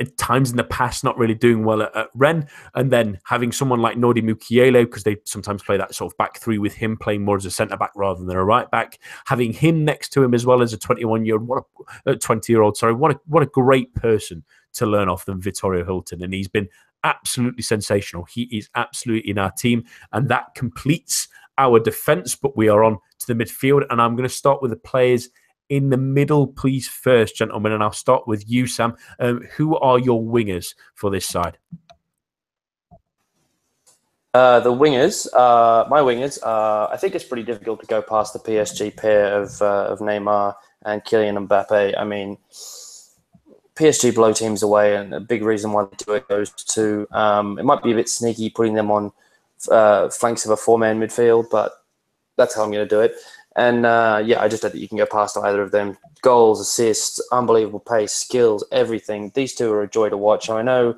[0.00, 3.52] at times in the past not really doing well at, at Rennes, and then having
[3.52, 6.96] someone like Nordi Mukiele, because they sometimes play that sort of back three with him
[6.96, 10.22] playing more as a centre back rather than a right back, having him next to
[10.22, 11.64] him as well as a 21 year old, what
[12.06, 15.24] a uh, 20 year old, sorry, what a what a great person to learn off
[15.24, 16.68] than Vitorino Hilton, and he's been
[17.04, 18.24] absolutely sensational.
[18.24, 21.28] He is absolutely in our team, and that completes
[21.58, 22.34] our defence.
[22.34, 25.28] But we are on to the midfield, and I'm going to start with the players
[25.68, 27.72] in the middle, please, first, gentlemen.
[27.72, 28.96] And I'll start with you, Sam.
[29.18, 31.58] Um, who are your wingers for this side?
[34.34, 38.32] Uh, the wingers, uh, my wingers, uh, I think it's pretty difficult to go past
[38.32, 41.94] the PSG pair of, uh, of Neymar and Kylian Mbappe.
[41.96, 42.36] I mean,
[43.76, 47.58] PSG blow teams away, and a big reason why they do it goes to um,
[47.58, 49.12] it might be a bit sneaky putting them on
[49.70, 51.72] uh, flanks of a four man midfield, but
[52.36, 53.14] that's how I'm going to do it.
[53.56, 55.96] And uh, yeah, I just don't think you can go past either of them.
[56.22, 59.30] Goals, assists, unbelievable pace, skills, everything.
[59.34, 60.50] These two are a joy to watch.
[60.50, 60.96] I know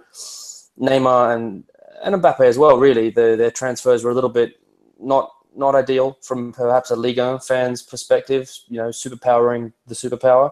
[0.81, 1.65] Neymar and
[2.03, 2.79] and Mbappe as well.
[2.79, 4.59] Really, the, their transfers were a little bit
[4.99, 8.51] not not ideal from perhaps a Liga fan's perspective.
[8.69, 10.51] You know, superpowering the superpower,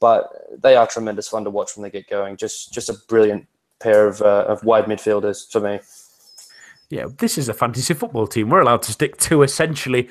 [0.00, 0.30] but
[0.62, 2.38] they are tremendous fun to watch when they get going.
[2.38, 3.46] Just just a brilliant
[3.78, 5.80] pair of uh, of wide midfielders for me
[6.92, 8.50] yeah, this is a fantasy football team.
[8.50, 10.10] We're allowed to stick to essentially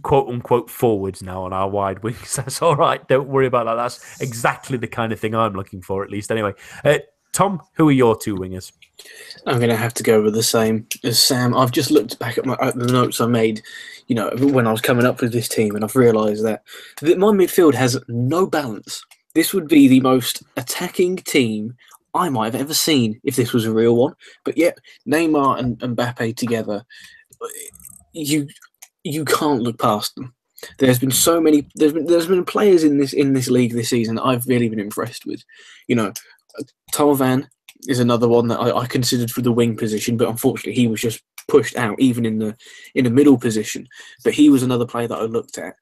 [0.00, 2.36] quote unquote forwards now on our wide wings.
[2.36, 3.06] That's all right.
[3.06, 3.74] Don't worry about that.
[3.74, 6.32] That's exactly the kind of thing I'm looking for, at least.
[6.32, 6.54] Anyway,
[6.86, 7.00] uh,
[7.34, 8.72] Tom, who are your two wingers?
[9.46, 11.54] I'm going to have to go with the same as Sam.
[11.54, 13.60] I've just looked back at, my, at the notes I made,
[14.06, 16.62] you know, when I was coming up with this team, and I've realised that,
[17.02, 19.04] that my midfield has no balance.
[19.34, 21.76] This would be the most attacking team
[22.16, 24.14] I might have ever seen if this was a real one.
[24.44, 26.84] But yet, Neymar and, and Mbappe together,
[28.12, 28.48] you
[29.04, 30.34] you can't look past them.
[30.78, 31.68] There's been so many.
[31.74, 34.68] There's been there's been players in this in this league this season that I've really
[34.68, 35.42] been impressed with.
[35.86, 36.12] You know,
[36.92, 37.46] Thauvin
[37.88, 41.00] is another one that I, I considered for the wing position, but unfortunately he was
[41.00, 42.56] just pushed out even in the
[42.94, 43.86] in the middle position.
[44.24, 45.74] But he was another player that I looked at.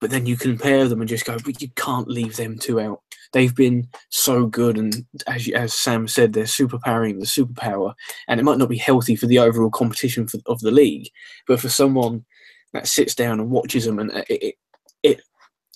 [0.00, 3.02] But then you compare them and just go, but you can't leave them two out
[3.32, 7.94] they've been so good, and as as Sam said, they're superpowering the superpower,
[8.28, 11.08] and it might not be healthy for the overall competition for, of the league,
[11.46, 12.24] but for someone
[12.72, 14.54] that sits down and watches them, and it, it,
[15.02, 15.22] it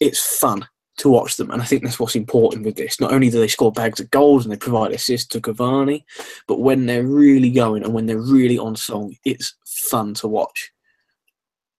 [0.00, 1.50] it's fun to watch them.
[1.50, 3.00] And I think that's what's important with this.
[3.00, 6.04] Not only do they score bags of goals and they provide assists to Cavani,
[6.46, 10.70] but when they're really going and when they're really on song, it's fun to watch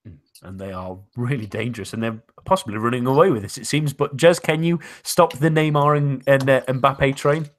[0.06, 3.58] mm, and they are really dangerous, and they're possibly running away with this.
[3.58, 3.94] It seems.
[3.94, 7.50] But Jez, can you stop the Neymar and, and uh, Mbappe train?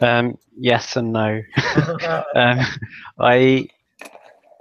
[0.00, 1.42] Um, yes and no.
[2.34, 2.60] um,
[3.18, 3.68] I,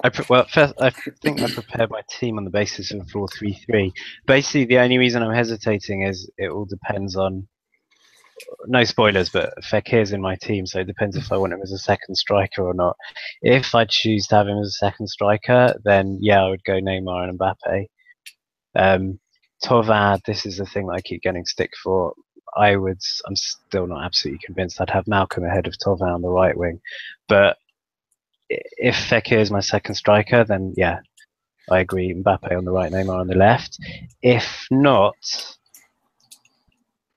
[0.04, 3.54] I well, first I think I prepared my team on the basis of four three
[3.54, 3.94] three.
[4.26, 7.48] Basically, the only reason I'm hesitating is it all depends on
[8.68, 11.72] no spoilers, but Fekir's in my team, so it depends if I want him as
[11.72, 12.96] a second striker or not.
[13.42, 16.74] If I choose to have him as a second striker, then yeah, I would go
[16.74, 17.86] Neymar and Mbappe.
[18.76, 19.20] Um,
[19.64, 22.14] Thauvin, this is the thing that I keep getting stick for.
[22.56, 26.30] I would, I'm still not absolutely convinced I'd have Malcom ahead of Thauvin on the
[26.30, 26.82] right wing,
[27.28, 27.58] but
[28.50, 31.00] if Fekir is my second striker, then yeah,
[31.70, 32.14] I agree.
[32.14, 33.80] Mbappe on the right, Neymar on the left.
[34.22, 35.16] If not,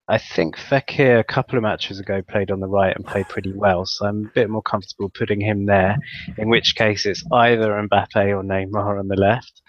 [0.07, 3.53] I think Fekir a couple of matches ago played on the right and played pretty
[3.53, 5.97] well, so I'm a bit more comfortable putting him there.
[6.37, 9.63] In which case, it's either Mbappe or Neymar on the left,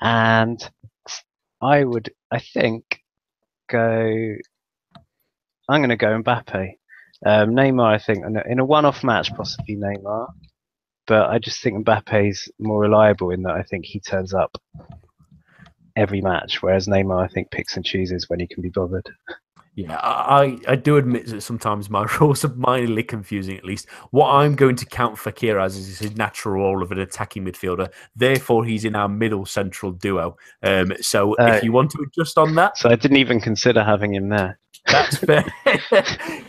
[0.00, 0.58] and
[1.62, 3.00] I would, I think,
[3.70, 4.34] go.
[5.68, 6.72] I'm going to go Mbappe.
[7.24, 10.26] Um, Neymar, I think, in a, one-off match, possibly Neymar,
[11.06, 14.50] but I just think Mbappe's more reliable in that I think he turns up
[15.94, 19.08] every match, whereas Neymar, I think, picks and chooses when he can be bothered.
[19.74, 23.88] Yeah, I, I do admit that sometimes my rules are mildly confusing, at least.
[24.10, 27.90] What I'm going to count Fekir as is his natural role of an attacking midfielder.
[28.14, 30.36] Therefore, he's in our middle central duo.
[30.62, 33.82] Um, so Uh, if you want to adjust on that, So I didn't even consider
[33.82, 34.58] having him there.
[34.86, 35.44] that's fair.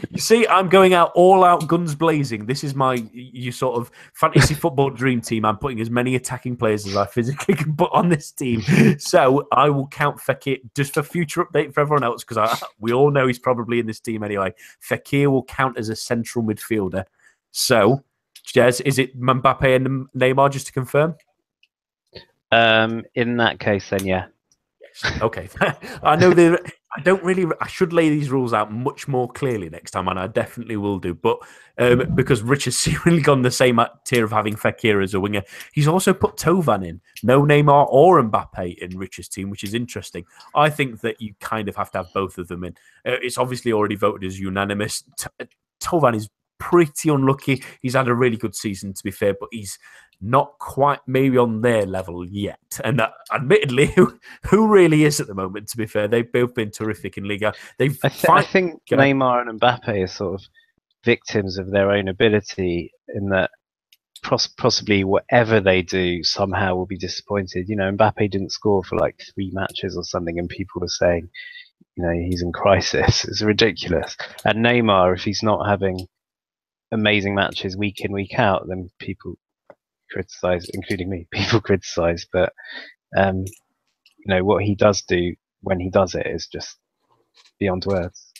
[0.09, 2.47] you see, I'm going out all out guns blazing.
[2.47, 5.45] This is my you sort of fantasy football dream team.
[5.45, 8.63] I'm putting as many attacking players as I physically can put on this team.
[8.97, 13.11] So I will count Fekir just for future update for everyone else because we all
[13.13, 14.53] know he's probably in this team anyway.
[14.87, 17.05] Fekir will count as a central midfielder.
[17.51, 18.03] So,
[18.47, 21.15] Jez, is it Mbappe and Neymar just to confirm?
[22.51, 24.25] Um, in that case, then yeah.
[25.21, 25.49] Okay.
[26.03, 26.59] I know there.
[26.95, 27.45] I don't really.
[27.59, 30.99] I should lay these rules out much more clearly next time, and I definitely will
[30.99, 31.13] do.
[31.13, 31.39] But
[31.77, 35.41] um, because Rich has seemingly gone the same tier of having Fekir as a winger,
[35.73, 40.25] he's also put Thauvin in, no Neymar or Mbappe in Rich's team, which is interesting.
[40.55, 42.73] I think that you kind of have to have both of them in.
[43.05, 45.03] Uh, it's obviously already voted as unanimous.
[45.17, 45.47] T-
[45.81, 46.29] Thauvin is
[46.59, 47.63] pretty unlucky.
[47.81, 49.77] He's had a really good season, to be fair, but he's
[50.21, 52.59] not quite maybe on their level yet.
[52.83, 54.17] And uh, admittedly, who,
[54.49, 56.07] who really is at the moment, to be fair?
[56.07, 57.53] They've both been terrific in Liga.
[57.77, 59.03] They've I, th- I think Go on.
[59.03, 60.47] Neymar and Mbappe are sort of
[61.03, 63.51] victims of their own ability in that
[64.23, 67.67] pos- possibly whatever they do somehow will be disappointed.
[67.67, 71.29] You know, Mbappe didn't score for like three matches or something, and people were saying,
[71.95, 73.25] you know, he's in crisis.
[73.27, 74.15] It's ridiculous.
[74.45, 76.07] And Neymar, if he's not having
[76.93, 79.35] amazing matches week in week out, then people
[80.11, 81.27] criticize, including me.
[81.31, 82.53] People criticize, but
[83.17, 86.77] um, you know what he does do when he does it is just
[87.59, 88.31] beyond words.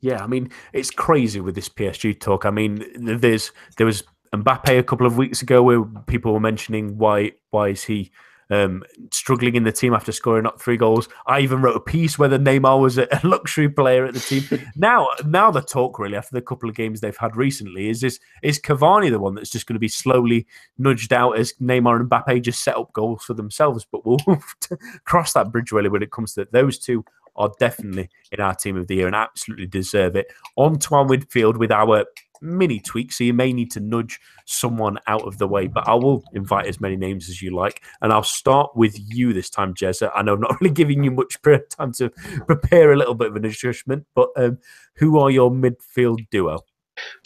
[0.00, 2.44] Yeah, I mean, it's crazy with this PSG talk.
[2.44, 4.02] I mean, there's there was
[4.34, 8.10] Mbappe a couple of weeks ago where people were mentioning why why is he
[8.50, 8.82] um,
[9.12, 11.08] struggling in the team after scoring up three goals.
[11.26, 14.68] I even wrote a piece whether Neymar was a luxury player at the team.
[14.76, 18.18] now, now the talk really after the couple of games they've had recently is this
[18.42, 20.46] is Cavani the one that's just going to be slowly
[20.78, 23.86] nudged out as Neymar and Mbappe just set up goals for themselves.
[23.90, 24.18] But we'll
[25.04, 26.52] cross that bridge really when it comes to that.
[26.52, 27.04] those two
[27.36, 30.26] are definitely in our team of the year and absolutely deserve it.
[30.56, 32.04] On to our midfield with our
[32.40, 35.94] mini tweak, so you may need to nudge someone out of the way, but I
[35.94, 37.82] will invite as many names as you like.
[38.00, 40.10] And I'll start with you this time, Jezza.
[40.14, 41.36] I know I'm not really giving you much
[41.70, 42.10] time to
[42.46, 44.58] prepare a little bit of an adjustment, but um,
[44.96, 46.60] who are your midfield duo?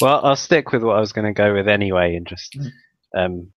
[0.00, 2.56] Well, I'll stick with what I was going to go with anyway, and just
[3.16, 3.52] um,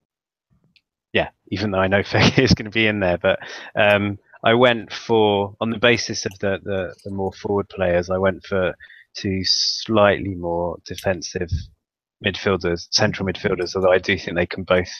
[1.13, 3.39] yeah, even though I know Fekir is going to be in there, but
[3.75, 8.09] um, I went for on the basis of the, the the more forward players.
[8.09, 8.75] I went for
[9.17, 11.49] two slightly more defensive
[12.25, 13.75] midfielders, central midfielders.
[13.75, 14.91] Although I do think they can both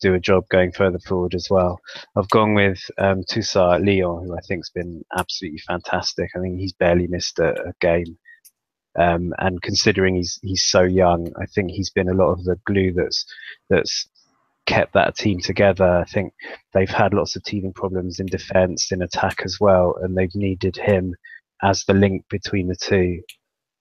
[0.00, 1.80] do a job going further forward as well.
[2.16, 6.30] I've gone with um, Tousart Lyon, who I think's been absolutely fantastic.
[6.36, 8.18] I think he's barely missed a, a game.
[8.96, 12.56] Um, and considering he's he's so young, I think he's been a lot of the
[12.64, 13.24] glue that's
[13.68, 14.08] that's
[14.66, 15.98] kept that team together.
[15.98, 16.32] I think
[16.72, 20.76] they've had lots of teething problems in defence, in attack as well, and they've needed
[20.76, 21.14] him
[21.62, 23.20] as the link between the two.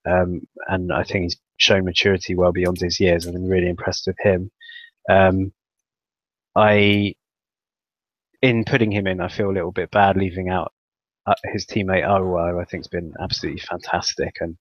[0.06, 3.26] Um, and I think he's shown maturity well beyond his years.
[3.26, 4.52] And I've been really impressed with him.
[5.10, 5.54] Um,
[6.56, 7.16] I,
[8.42, 10.74] in putting him in, I feel a little bit bad leaving out
[11.28, 14.58] uh, his teammate Aouar, who I think has been absolutely fantastic and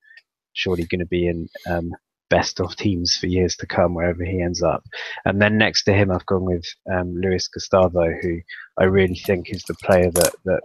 [0.53, 1.91] surely going to be in um,
[2.29, 4.83] best of teams for years to come wherever he ends up.
[5.25, 8.39] And then next to him, I've gone with um, Luis Gustavo, who
[8.79, 10.61] I really think is the player that that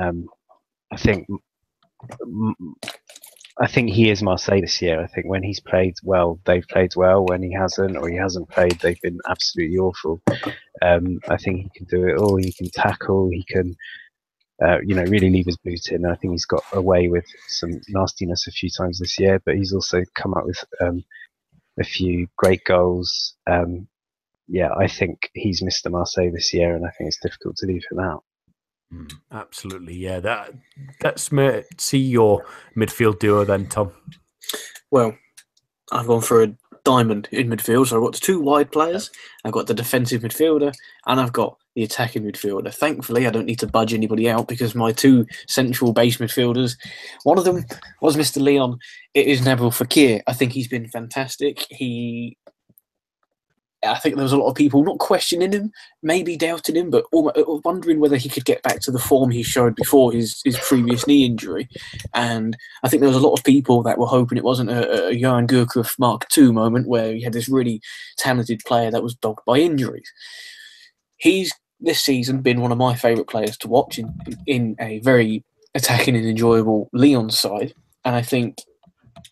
[0.00, 0.28] um,
[0.92, 1.28] I think.
[2.22, 2.54] m-
[3.58, 5.02] I think he is Marseille this year.
[5.02, 7.24] I think when he's played well, they've played well.
[7.24, 10.20] When he hasn't, or he hasn't played, they've been absolutely awful.
[10.82, 12.36] Um, I think he can do it all.
[12.36, 13.30] He can tackle.
[13.30, 13.74] He can,
[14.62, 16.04] uh, you know, really leave his boot in.
[16.04, 19.72] I think he's got away with some nastiness a few times this year, but he's
[19.72, 21.02] also come up with um,
[21.80, 23.36] a few great goals.
[23.46, 23.88] Um,
[24.48, 25.90] yeah, I think he's Mr.
[25.90, 28.22] Marseille this year, and I think it's difficult to leave him out.
[28.92, 30.20] Mm, absolutely, yeah.
[30.20, 30.54] That
[31.02, 32.44] let's me see your
[32.76, 33.92] midfield duo then, Tom.
[34.90, 35.16] Well,
[35.92, 36.54] I've gone for a
[36.86, 37.88] diamond in midfield.
[37.88, 39.10] So I've got the two wide players,
[39.44, 40.72] I've got the defensive midfielder,
[41.06, 42.72] and I've got the attacking midfielder.
[42.72, 46.76] Thankfully, I don't need to budge anybody out because my two central base midfielders,
[47.24, 47.64] one of them
[48.00, 48.40] was Mr.
[48.40, 48.78] Lyon.
[49.12, 50.22] It is Nabil Fekir.
[50.26, 51.66] I think he's been fantastic.
[51.68, 52.38] He
[53.92, 55.72] I think there was a lot of people not questioning him,
[56.02, 59.42] maybe doubting him, but uh, wondering whether he could get back to the form he
[59.42, 61.68] showed before his, his previous knee injury.
[62.14, 65.08] And I think there was a lot of people that were hoping it wasn't a,
[65.08, 67.80] a Yoann Gourcuff Mark II moment where he had this really
[68.16, 70.10] talented player that was dogged by injuries.
[71.16, 74.14] He's this season been one of my favourite players to watch in,
[74.46, 77.74] in a very attacking and enjoyable Lyon side.
[78.04, 78.58] And I think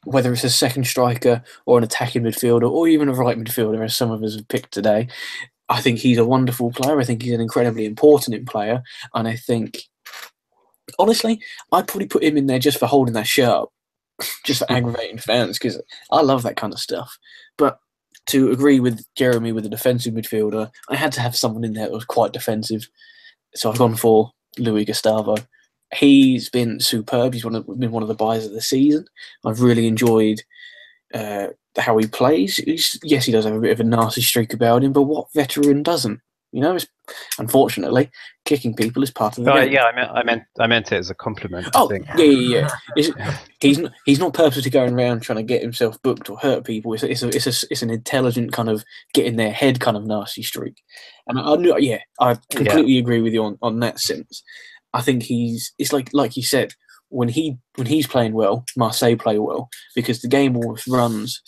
[0.05, 3.97] whether it's a second striker or an attacking midfielder or even a right midfielder, as
[3.97, 5.09] some of us have picked today,
[5.68, 7.01] I think he's a wonderful player.
[7.01, 8.82] I think he's an incredibly important player,
[9.14, 9.82] and I think,
[10.99, 11.41] honestly,
[11.72, 13.72] I'd probably put him in there just for holding that shirt up,
[14.45, 15.80] just for aggravating fans because
[16.11, 17.18] I love that kind of stuff.
[17.57, 17.78] But
[18.26, 21.87] to agree with Jeremy with the defensive midfielder, I had to have someone in there
[21.87, 22.89] that was quite defensive,
[23.55, 25.37] so I've gone for Luis Gustavo
[25.95, 27.35] he's been superb.
[27.35, 29.07] He's one of, been one of the buys of the season.
[29.45, 30.43] I've really enjoyed
[31.13, 32.57] uh, how he plays.
[32.57, 35.33] He's, yes, he does have a bit of a nasty streak about him, but what
[35.33, 36.21] veteran doesn't?
[36.53, 36.79] You know,
[37.41, 38.13] unfortunately,
[38.45, 39.73] kicking people is part of the oh, game.
[39.73, 41.69] Yeah, I meant, I meant, I meant it as a compliment.
[41.75, 43.37] Oh, yeah, yeah, yeah.
[43.61, 46.95] he's he's not purposely going around trying to get himself booked or hurt people.
[46.95, 48.85] It's a, it's a, it's, a, it's an intelligent kind of
[49.15, 50.81] get in their head kind of nasty streak.
[51.27, 53.01] And I, I yeah, I completely yeah.
[53.01, 54.45] agree with you on, on that sense.
[54.95, 56.73] I think he's it's like like you said
[57.09, 61.43] when he when he's playing well, Marseille play well because the game almost runs.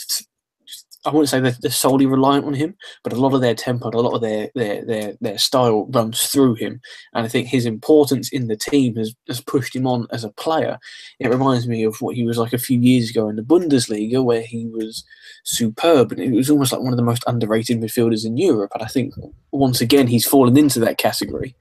[1.05, 2.75] I wouldn't say they're, they're, solely reliant on him,
[3.05, 6.21] but a lot of their tempo, a lot of their, their their their style runs
[6.23, 6.81] through him,
[7.15, 10.31] and I think his importance in the team has, has pushed him on as a
[10.31, 10.79] player.
[11.21, 14.25] It reminds me of what he was like a few years ago in the Bundesliga,
[14.25, 15.05] where he was
[15.45, 18.73] superb, and it was almost like one of the most underrated midfielders in Europe.
[18.75, 19.15] And I think
[19.53, 21.55] once again he's fallen into that category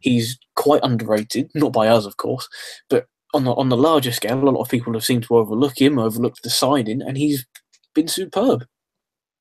[0.00, 2.48] he's quite underrated, not by us, of course,
[2.88, 5.80] but on the on the larger scale, a lot of people have seemed to overlook
[5.80, 7.46] him, overlook the signing, and he's
[7.94, 8.66] been superb.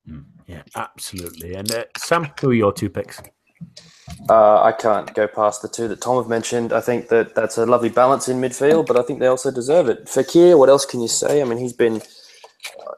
[0.07, 1.55] Hmm, yeah, absolutely.
[1.55, 3.21] And uh, Sam, who are your two picks?
[4.29, 6.73] Uh, I can't go past the two that Tom have mentioned.
[6.73, 9.89] I think that that's a lovely balance in midfield, but I think they also deserve
[9.89, 10.05] it.
[10.05, 11.41] Fekir, what else can you say?
[11.41, 12.01] I mean, he's been,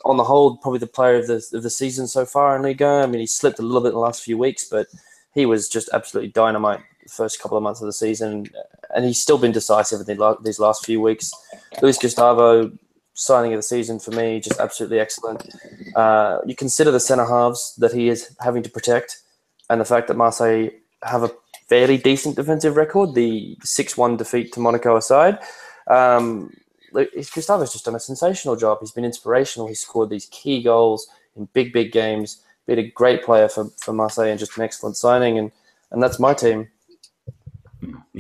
[0.05, 3.01] on the whole, probably the player of the of the season so far in Liga.
[3.03, 4.87] I mean, he slipped a little bit in the last few weeks, but
[5.33, 6.81] he was just absolutely dynamite
[7.11, 8.47] first couple of months of the season,
[8.95, 11.31] and he's still been decisive in these last few weeks.
[11.81, 12.71] Luis Gustavo,
[13.13, 15.53] signing of the season for me, just absolutely excellent.
[15.95, 19.19] Uh, you consider the centre halves that he is having to protect,
[19.69, 20.69] and the fact that Marseille
[21.03, 21.31] have a
[21.67, 25.39] fairly decent defensive record, the 6 1 defeat to Monaco aside.
[25.87, 26.51] Um,
[26.93, 28.79] Gustavo's just done a sensational job.
[28.81, 29.67] He's been inspirational.
[29.67, 32.41] He's scored these key goals in big, big games.
[32.67, 35.37] Been a great player for, for Marseille and just an excellent signing.
[35.37, 35.51] And,
[35.91, 36.67] and that's my team.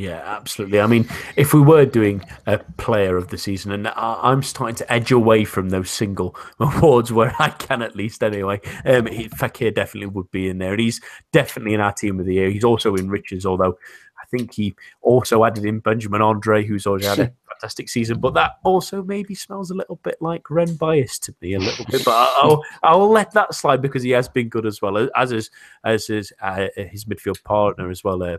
[0.01, 0.81] Yeah, absolutely.
[0.81, 4.91] I mean, if we were doing a player of the season, and I'm starting to
[4.91, 10.07] edge away from those single awards where I can at least anyway, um, Fekir definitely
[10.07, 10.71] would be in there.
[10.71, 12.49] And he's definitely in our team of the year.
[12.49, 13.77] He's also in Rich's, although
[14.19, 14.73] I think he
[15.03, 17.31] also added in Benjamin Andre, who's already had a
[17.61, 18.19] fantastic season.
[18.19, 21.85] But that also maybe smells a little bit like Rennes bias to me a little
[21.89, 22.03] bit.
[22.03, 25.49] But I'll I'll let that slide because he has been good as well as his
[25.83, 28.21] as his uh, his midfield partner as well.
[28.23, 28.37] Uh,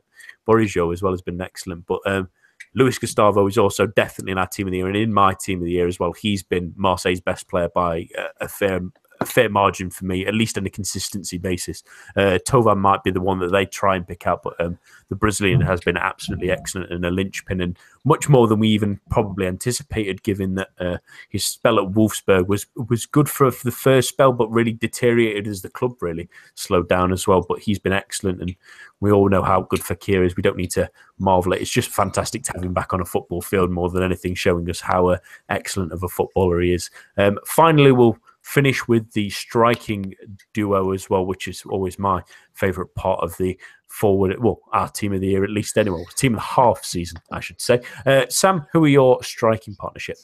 [0.49, 1.87] as well has been excellent.
[1.87, 2.29] But um,
[2.75, 5.59] Luis Gustavo is also definitely in our team of the year and in my team
[5.59, 6.13] of the year as well.
[6.13, 8.81] He's been Marseille's best player by a, a fair
[9.23, 11.83] a fair margin for me, at least on a consistency basis.
[12.17, 15.17] Uh, Thauvin might be the one that they try and pick out, but um, the
[15.17, 19.47] Brazilian has been absolutely excellent and a linchpin, and much more than we even probably
[19.47, 20.99] anticipated, given that uh,
[21.29, 25.47] his spell at Wolfsburg was was good for, for, the first spell, but really deteriorated
[25.47, 27.45] as the club really slowed down as well.
[27.47, 28.55] But he's been excellent, and
[29.01, 30.37] we all know how good Fekir is.
[30.37, 31.63] We don't need to marvel at it.
[31.63, 34.69] It's just fantastic to have him back on a football field more than anything, showing
[34.71, 35.19] us how uh,
[35.49, 36.91] excellent of a footballer he is.
[37.17, 40.15] Um, finally, we'll finish with the striking
[40.53, 42.23] duo as well, which is always my
[42.53, 44.39] favourite part of the forward.
[44.39, 47.41] Well, our team of the year, at least anyway, team of the half season, I
[47.41, 47.81] should say.
[48.05, 50.17] Uh, Sam, who are your striking partnership?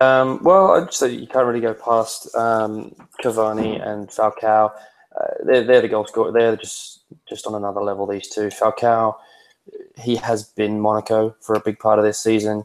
[0.00, 4.72] Um, well, I'd say you can't really go past um, Cavani and Falcao.
[5.18, 6.32] Uh, they're, they're the goal scorer.
[6.32, 8.06] They're just just on another level.
[8.06, 8.48] These two.
[8.48, 9.16] Falcao,
[9.96, 12.64] he has been Monaco for a big part of this season.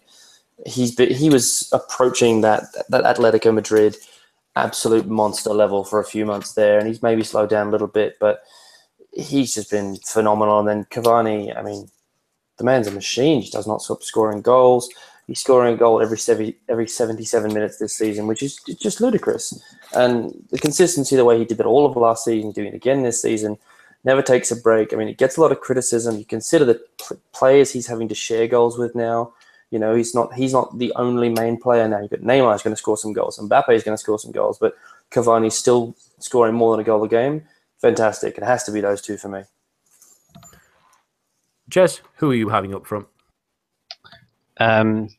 [0.65, 3.95] He's been, he was approaching that that Atletico Madrid
[4.56, 7.88] absolute monster level for a few months there, and he's maybe slowed down a little
[7.88, 8.43] bit, but
[9.14, 10.60] he's just been phenomenal.
[10.60, 11.89] And then Cavani, I mean,
[12.58, 13.41] the man's a machine.
[13.41, 14.89] He does not stop scoring goals.
[15.28, 19.62] He's scoring a goal every 70, every 77 minutes this season, which is just ludicrous.
[19.95, 23.04] And the consistency, the way he did it all of last season, doing it again
[23.04, 23.58] this season,
[24.04, 24.93] never takes a break.
[24.93, 26.18] I mean, it gets a lot of criticism.
[26.18, 26.82] You consider the
[27.34, 29.34] players he's having to share goals with now.
[29.72, 32.01] You know, he's not he's not the only main player now.
[32.01, 34.32] You've got Neymar is going to score some goals, Mbappe is going to score some
[34.32, 34.76] goals, but
[35.11, 37.43] Cavani's still scoring more than a goal a game.
[37.82, 38.38] Fantastic.
[38.38, 39.43] It has to be those two for me.
[41.69, 43.07] Jez, who are you having up front?
[44.57, 45.09] Um,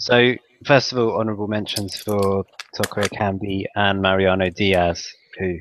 [0.00, 0.34] so
[0.64, 5.06] first of all, honourable mentions for Toko Ekambi and Mariano Diaz,
[5.38, 5.58] who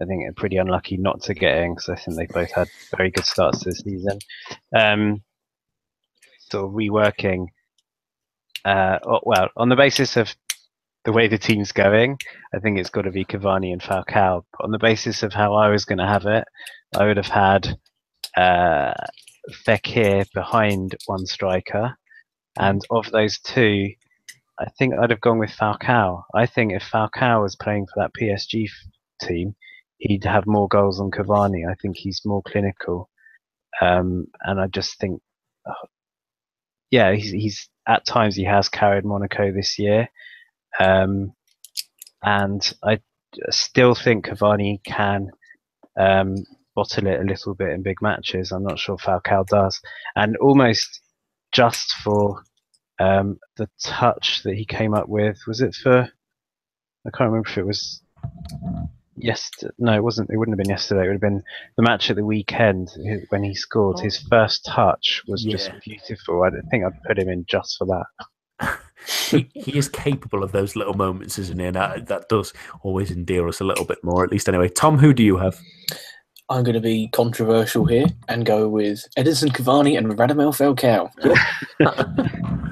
[0.00, 2.68] I think are pretty unlucky not to get in because I think they both had
[2.96, 4.18] very good starts this season.
[4.74, 5.22] Um,
[6.54, 7.46] sort of reworking,
[8.64, 10.34] uh, oh, well, on the basis of
[11.04, 12.16] the way the team's going,
[12.54, 14.44] I think it's got to be Cavani and Falcao.
[14.52, 16.44] But on the basis of how I was going to have it,
[16.96, 17.76] I would have had
[18.36, 18.94] uh,
[19.66, 21.96] Fekir behind one striker,
[22.56, 23.90] and of those two,
[24.60, 26.22] I think I'd have gone with Falcao.
[26.34, 28.68] I think if Falcao was playing for that PSG
[29.20, 29.56] team,
[29.98, 31.68] he'd have more goals than Cavani.
[31.68, 33.10] I think he's more clinical,
[33.80, 35.20] um, and I just think,
[35.68, 35.86] uh,
[36.94, 40.08] yeah, he's, he's at times he has carried Monaco this year,
[40.78, 41.32] um,
[42.22, 43.00] and I
[43.50, 45.30] still think Cavani can
[45.98, 46.36] um,
[46.76, 48.52] bottle it a little bit in big matches.
[48.52, 49.80] I'm not sure Falcao does,
[50.14, 51.00] and almost
[51.50, 52.44] just for
[53.00, 55.38] um, the touch that he came up with.
[55.48, 56.08] Was it for?
[57.06, 58.00] I can't remember if it was
[59.16, 59.72] yesterday.
[59.78, 60.30] No, it wasn't.
[60.30, 61.04] It wouldn't have been yesterday.
[61.04, 61.42] It would have been
[61.76, 62.90] the match at the weekend
[63.28, 64.00] when he scored.
[64.00, 64.28] His oh.
[64.28, 66.42] first touch was just beautiful.
[66.42, 68.06] I think I'd put him in just for that.
[69.28, 71.66] he, he is capable of those little moments, isn't he?
[71.66, 72.52] And that, that does
[72.82, 74.68] always endear us a little bit more, at least anyway.
[74.68, 75.60] Tom, who do you have?
[76.48, 81.10] I'm going to be controversial here and go with Edinson Cavani and Radamel Falcao.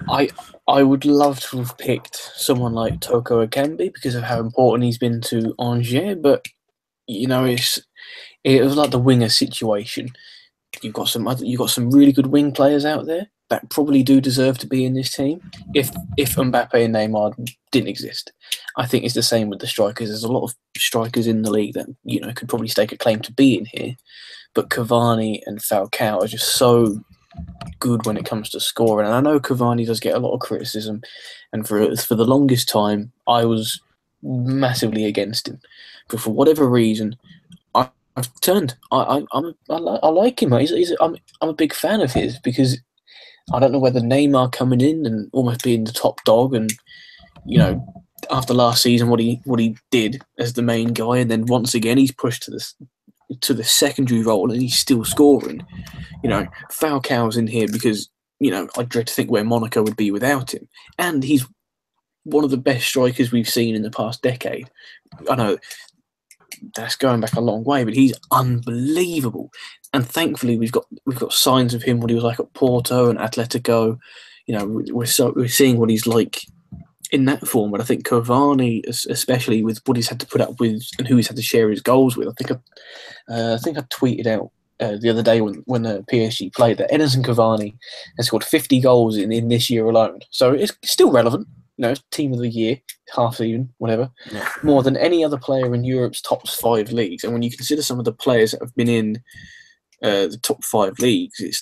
[0.11, 0.29] I
[0.69, 4.99] I would love to have picked someone like Toko Ekambi because of how important he's
[4.99, 6.45] been to Angers, but
[7.07, 7.81] you know it's
[8.45, 10.09] it was like the winger situation.
[10.83, 14.03] You've got some other, you've got some really good wing players out there that probably
[14.03, 15.39] do deserve to be in this team.
[15.75, 17.35] If if Mbappe and Neymar
[17.71, 18.33] didn't exist,
[18.79, 20.09] I think it's the same with the strikers.
[20.09, 22.97] There's a lot of strikers in the league that you know could probably stake a
[22.97, 23.95] claim to be in here,
[24.55, 26.99] but Cavani and Falcao are just so
[27.79, 29.07] good when it comes to scoring.
[29.07, 31.03] And I know Cavani does get a lot of criticism,
[31.53, 33.83] and for for the longest time I was
[34.23, 35.61] massively against him,
[36.09, 37.17] but for whatever reason.
[38.15, 38.77] I've turned.
[38.91, 40.53] I I I'm, I, I like him.
[40.53, 42.79] He's, he's, I'm I'm a big fan of his because
[43.53, 46.73] I don't know whether Neymar coming in and almost being the top dog, and
[47.45, 51.31] you know after last season what he what he did as the main guy, and
[51.31, 52.75] then once again he's pushed to this
[53.41, 55.67] to the secondary role and he's still scoring.
[56.23, 58.09] You know, Falcao's in here because
[58.41, 60.69] you know I dread to think where Monaco would be without him,
[60.99, 61.47] and he's
[62.25, 64.71] one of the best strikers we've seen in the past decade.
[65.29, 65.59] I know
[66.75, 69.51] that's going back a long way, but he's unbelievable.
[69.93, 73.11] And thankfully, we've got we've got signs of him what he was like at Porto
[73.11, 73.99] and Atletico.
[74.47, 76.41] You know, we- we're so we're seeing what he's like
[77.11, 77.71] in that form.
[77.71, 81.17] But I think Cavani, especially with what he's had to put up with and who
[81.17, 84.27] he's had to share his goals with, I think I, uh, I think I tweeted
[84.27, 84.51] out
[84.81, 87.75] uh, the other day when when the PSG played that Edinson Cavani
[88.17, 90.21] has scored 50 goals in, in this year alone.
[90.31, 91.47] So it's still relevant.
[91.83, 92.79] Know, team of the year,
[93.13, 94.09] half season, whatever
[94.63, 97.25] more than any other player in Europe's top five leagues.
[97.25, 99.17] And when you consider some of the players that have been in
[100.01, 101.61] uh, the top five leagues, it's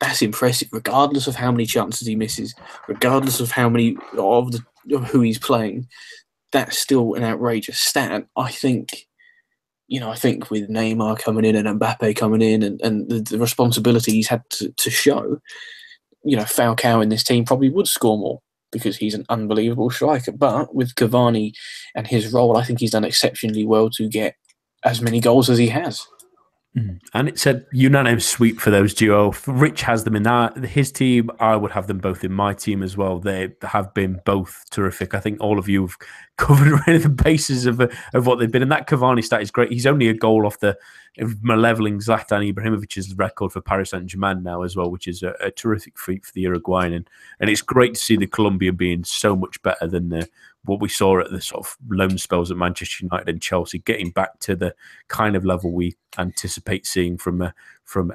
[0.00, 0.70] that's impressive.
[0.72, 2.52] Regardless of how many chances he misses,
[2.88, 4.60] regardless of how many of the
[4.92, 5.86] of who he's playing,
[6.50, 8.26] that's still an outrageous stat.
[8.36, 9.06] I think.
[9.86, 13.20] You know, I think with Neymar coming in and Mbappe coming in and, and the,
[13.20, 15.38] the responsibility he's had to, to show,
[16.24, 18.40] you know, Falcao in this team probably would score more
[18.74, 20.32] because he's an unbelievable striker.
[20.32, 21.54] But with Cavani
[21.94, 24.36] and his role, I think he's done exceptionally well to get
[24.84, 26.06] as many goals as he has.
[26.76, 26.98] Mm.
[27.12, 29.32] And it's a unanimous sweep for those duo.
[29.46, 31.30] Rich has them in that his team.
[31.38, 33.20] I would have them both in my team as well.
[33.20, 35.14] They have been both terrific.
[35.14, 35.96] I think all of you have
[36.36, 38.62] covered the bases of of what they've been.
[38.62, 39.72] And that Cavani stat is great.
[39.72, 40.76] He's only a goal off the
[41.20, 45.50] maleveling Zlatan Ibrahimovic's record for Paris Saint Germain now as well, which is a, a
[45.50, 46.92] terrific feat for the Uruguayan.
[46.92, 50.28] And, and it's great to see the Colombian being so much better than the
[50.64, 54.10] what we saw at the sort of loan spells at Manchester United and Chelsea, getting
[54.10, 54.74] back to the
[55.08, 57.50] kind of level we anticipate seeing from uh,
[57.84, 58.12] from.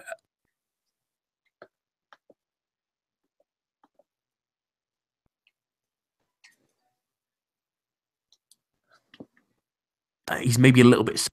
[10.42, 11.28] He's maybe a little bit.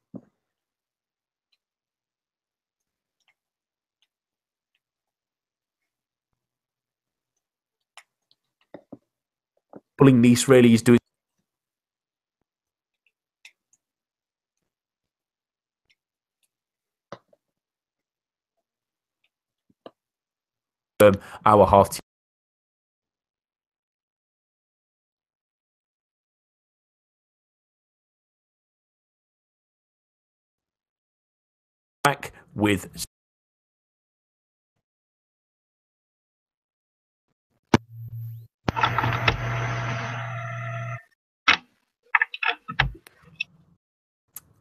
[9.99, 10.99] Pulling Nice really is doing.
[21.01, 21.12] Um,
[21.44, 22.01] our half team
[32.03, 32.88] back with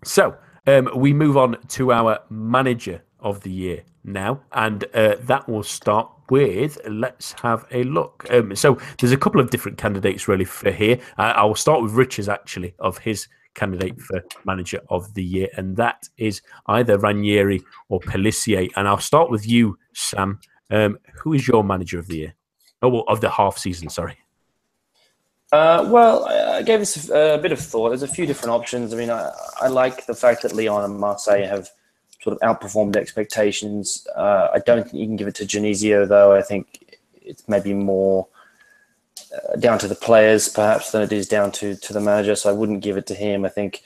[0.06, 0.38] So
[0.68, 5.64] um, we move on to our manager of the year now, and uh, that will
[5.64, 8.26] start with let's have a look.
[8.30, 11.00] Um, so there's a couple of different candidates really for here.
[11.18, 15.48] Uh, I will start with Richards actually of his candidate for manager of the year,
[15.58, 18.70] and that is either Ranieri or Pelissier.
[18.76, 20.40] And I'll start with you, Sam.
[20.70, 22.34] Um, who is your manager of the year?
[22.82, 23.90] Oh, well, of the half season.
[23.90, 24.18] Sorry.
[25.52, 27.90] Uh, well, I gave this a, a, bit of thought.
[27.90, 28.94] There's a few different options.
[28.94, 29.32] I mean, I,
[29.62, 31.70] I, like the fact that Lyon and Marseille have
[32.22, 34.08] sort of outperformed expectations.
[34.16, 36.34] Uh, I don't think you can give it to Genesio, though.
[36.34, 38.28] I think it's maybe more
[39.34, 42.36] uh, down to the players, perhaps, than it is down to, to the manager.
[42.36, 43.46] So I wouldn't give it to him.
[43.46, 43.84] I think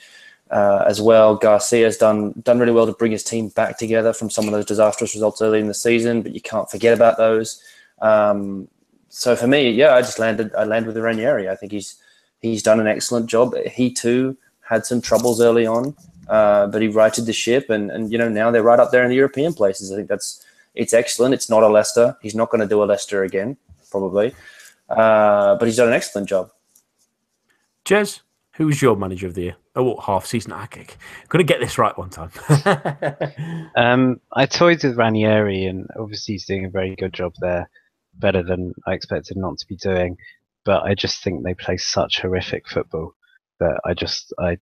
[0.50, 4.30] uh, as well, Garcia's done done really well to bring his team back together from
[4.30, 7.62] some of those disastrous results early in the season, but you can't forget about those.
[8.00, 8.68] Um,
[9.10, 10.54] so for me, yeah, I just landed.
[10.54, 11.48] I landed with Ranieri.
[11.48, 11.96] I think he's
[12.40, 13.54] he's done an excellent job.
[13.66, 15.96] He too had some troubles early on,
[16.28, 19.02] uh, but he righted the ship, and and you know now they're right up there
[19.02, 19.92] in the European places.
[19.92, 20.46] I think that's
[20.76, 21.34] it's excellent.
[21.34, 22.16] It's not a Leicester.
[22.22, 23.56] He's not going to do a Leicester again,
[23.90, 24.32] probably,
[24.88, 26.52] uh, but he's done an excellent job.
[27.84, 28.20] Jez,
[28.54, 29.56] who was your manager of the year?
[29.74, 30.52] Oh, what, half season?
[30.52, 30.86] I okay.
[31.28, 32.30] Gonna get this right one time.
[33.76, 37.68] um, I toyed with Ranieri, and obviously he's doing a very good job there
[38.20, 40.16] better than I expected not to be doing.
[40.64, 43.14] But I just think they play such horrific football
[43.60, 44.58] that I just I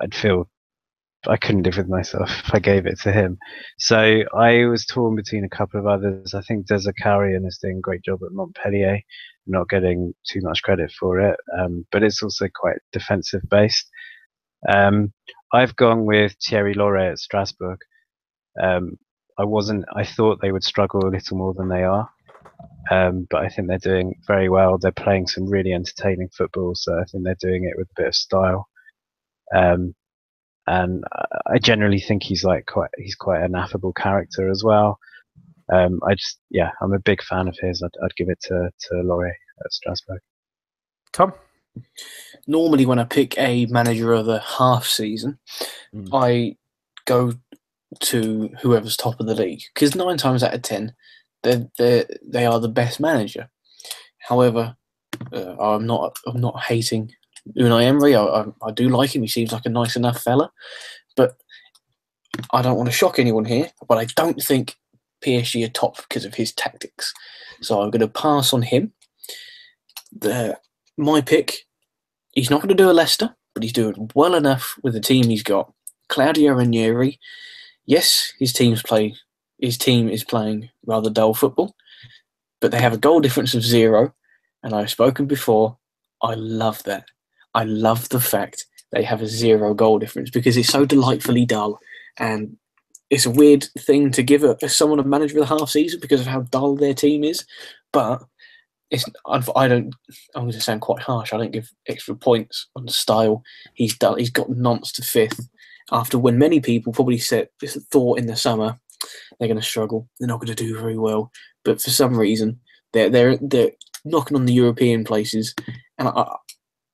[0.00, 0.48] I'd feel
[1.26, 3.38] I couldn't live with myself if I gave it to him.
[3.78, 6.34] So I was torn between a couple of others.
[6.34, 9.00] I think Der Zakarian is doing a great job at Montpellier,
[9.46, 13.88] not getting too much credit for it, um, but it's also quite defensive based.
[14.68, 15.12] Um,
[15.52, 17.78] I've gone with Thierry Laurey at Strasbourg.
[18.60, 18.98] Um,
[19.38, 19.84] I wasn't.
[19.94, 22.08] I thought they would struggle a little more than they are.
[22.90, 24.78] Um, but I think they're doing very well.
[24.78, 28.08] They're playing some really entertaining football, so I think they're doing it with a bit
[28.08, 28.68] of style.
[29.54, 29.94] Um,
[30.66, 31.04] and
[31.46, 34.98] I generally think he's like quite he's quite an affable character as well.
[35.72, 37.82] Um, I just yeah, I'm a big fan of his.
[37.82, 40.20] I'd, I'd give it to to Laurey at Strasbourg.
[41.12, 41.32] Tom.
[42.46, 45.38] Normally, when I pick a manager of the half season,
[45.94, 46.08] mm.
[46.12, 46.56] I
[47.04, 47.32] go
[48.00, 50.94] to whoever's top of the league because nine times out of ten,
[51.44, 53.48] they they they are the best manager.
[54.18, 54.76] However,
[55.32, 57.12] uh, I'm not I'm not hating
[57.56, 58.16] Unai Emery.
[58.16, 59.22] I, I, I do like him.
[59.22, 60.50] He seems like a nice enough fella,
[61.16, 61.36] but
[62.52, 63.70] I don't want to shock anyone here.
[63.86, 64.76] But I don't think
[65.24, 67.12] PSG are top because of his tactics.
[67.60, 68.92] So I'm going to pass on him.
[70.12, 70.58] The
[70.96, 71.66] my pick.
[72.32, 75.28] He's not going to do a Leicester, but he's doing well enough with the team
[75.28, 75.72] he's got.
[76.08, 77.20] Claudio Ranieri.
[77.86, 79.14] Yes, his teams play
[79.64, 81.74] his team is playing rather dull football,
[82.60, 84.14] but they have a goal difference of zero.
[84.62, 85.76] And I've spoken before,
[86.22, 87.06] I love that.
[87.54, 91.80] I love the fact they have a zero goal difference because it's so delightfully dull.
[92.18, 92.56] And
[93.10, 96.20] it's a weird thing to give a, someone a manager of the half season because
[96.20, 97.44] of how dull their team is.
[97.92, 98.22] But
[98.90, 99.94] it's I don't.
[100.34, 101.32] I'm going to sound quite harsh.
[101.32, 103.42] I don't give extra points on style.
[103.74, 104.18] He's done.
[104.18, 105.48] He's got Nantes to fifth
[105.90, 107.48] after when many people probably said
[107.90, 108.78] thought in the summer
[109.38, 110.08] they're going to struggle.
[110.18, 111.30] They're not going to do very well.
[111.64, 112.60] But for some reason,
[112.92, 113.70] they're they're they're
[114.04, 115.54] knocking on the European places,
[115.98, 116.36] and I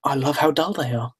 [0.04, 1.12] I love how dull they are.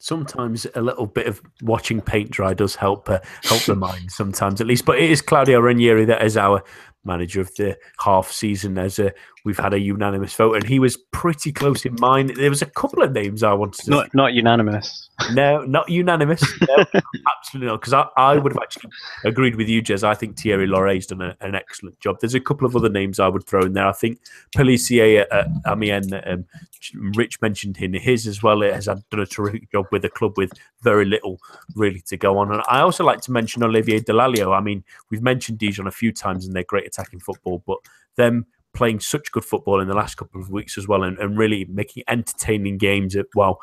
[0.00, 4.12] Sometimes a little bit of watching paint dry does help uh, help the mind.
[4.12, 6.62] Sometimes, at least, but it is Claudio Ranieri that is our
[7.04, 8.78] manager of the half season.
[8.78, 9.12] As a,
[9.44, 12.32] we've had a unanimous vote, and he was pretty close in mine.
[12.34, 15.08] There was a couple of names I wanted to not not unanimous.
[15.32, 16.42] No, not unanimous.
[16.68, 16.84] No,
[17.38, 17.80] absolutely not.
[17.80, 18.90] Because I, I would have actually
[19.24, 20.04] agreed with you, Jez.
[20.04, 22.18] I think Thierry Laurey's done a, an excellent job.
[22.20, 23.86] There's a couple of other names I would throw in there.
[23.86, 24.20] I think
[24.54, 26.44] Pelissier at, at Amiens, um,
[26.94, 28.62] Rich mentioned him his as well.
[28.62, 31.40] It has done a terrific job with a club with very little
[31.74, 32.52] really to go on.
[32.52, 34.56] And I also like to mention Olivier Dall'Oglio.
[34.56, 37.78] I mean, we've mentioned Dijon a few times and they're great attacking football, but
[38.16, 41.38] them playing such good football in the last couple of weeks as well and, and
[41.38, 43.60] really making entertaining games while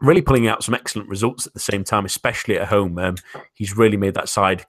[0.00, 2.98] really pulling out some excellent results at the same time, especially at home.
[2.98, 3.16] Um,
[3.54, 4.64] he's really made that side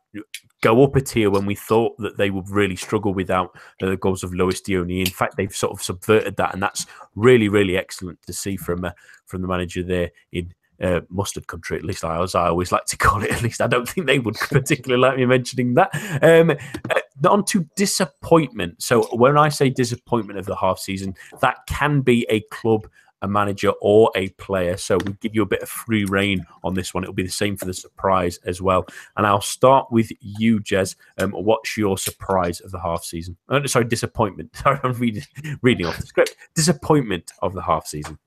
[0.61, 3.97] go up a tier when we thought that they would really struggle without uh, the
[3.97, 4.99] goals of Lois Diony.
[4.99, 6.85] In fact, they've sort of subverted that, and that's
[7.15, 8.91] really, really excellent to see from uh,
[9.25, 12.85] from the manager there in uh, mustard country, at least I, as I always like
[12.85, 13.31] to call it.
[13.31, 15.89] At least I don't think they would particularly like me mentioning that.
[16.21, 18.81] Um, uh, on to disappointment.
[18.81, 22.87] So when I say disappointment of the half season, that can be a club
[23.21, 24.77] a manager or a player.
[24.77, 27.03] So we give you a bit of free reign on this one.
[27.03, 28.85] It'll be the same for the surprise as well.
[29.15, 30.95] And I'll start with you, Jez.
[31.19, 33.37] Um, what's your surprise of the half season?
[33.49, 34.55] Oh, sorry, disappointment.
[34.61, 35.23] Sorry, I'm reading,
[35.61, 36.35] reading off the script.
[36.55, 38.17] Disappointment of the half season.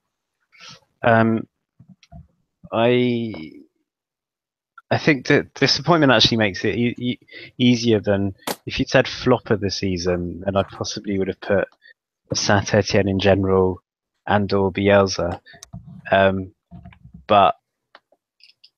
[1.03, 1.47] Um,
[2.73, 3.64] I
[4.91, 7.19] I think that disappointment actually makes it e- e-
[7.59, 8.35] easier than
[8.67, 11.69] if you'd said flop of the season, then I possibly would have put
[12.35, 13.83] Saint Etienne in general
[14.27, 15.41] and or Bielsa.
[16.11, 16.53] Um,
[17.27, 17.55] but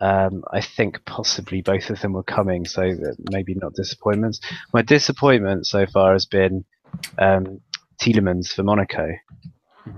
[0.00, 2.94] um, I think possibly both of them were coming, so
[3.30, 4.40] maybe not disappointments.
[4.72, 6.64] My disappointment so far has been
[7.18, 7.60] um,
[8.00, 9.08] Tielemans for Monaco.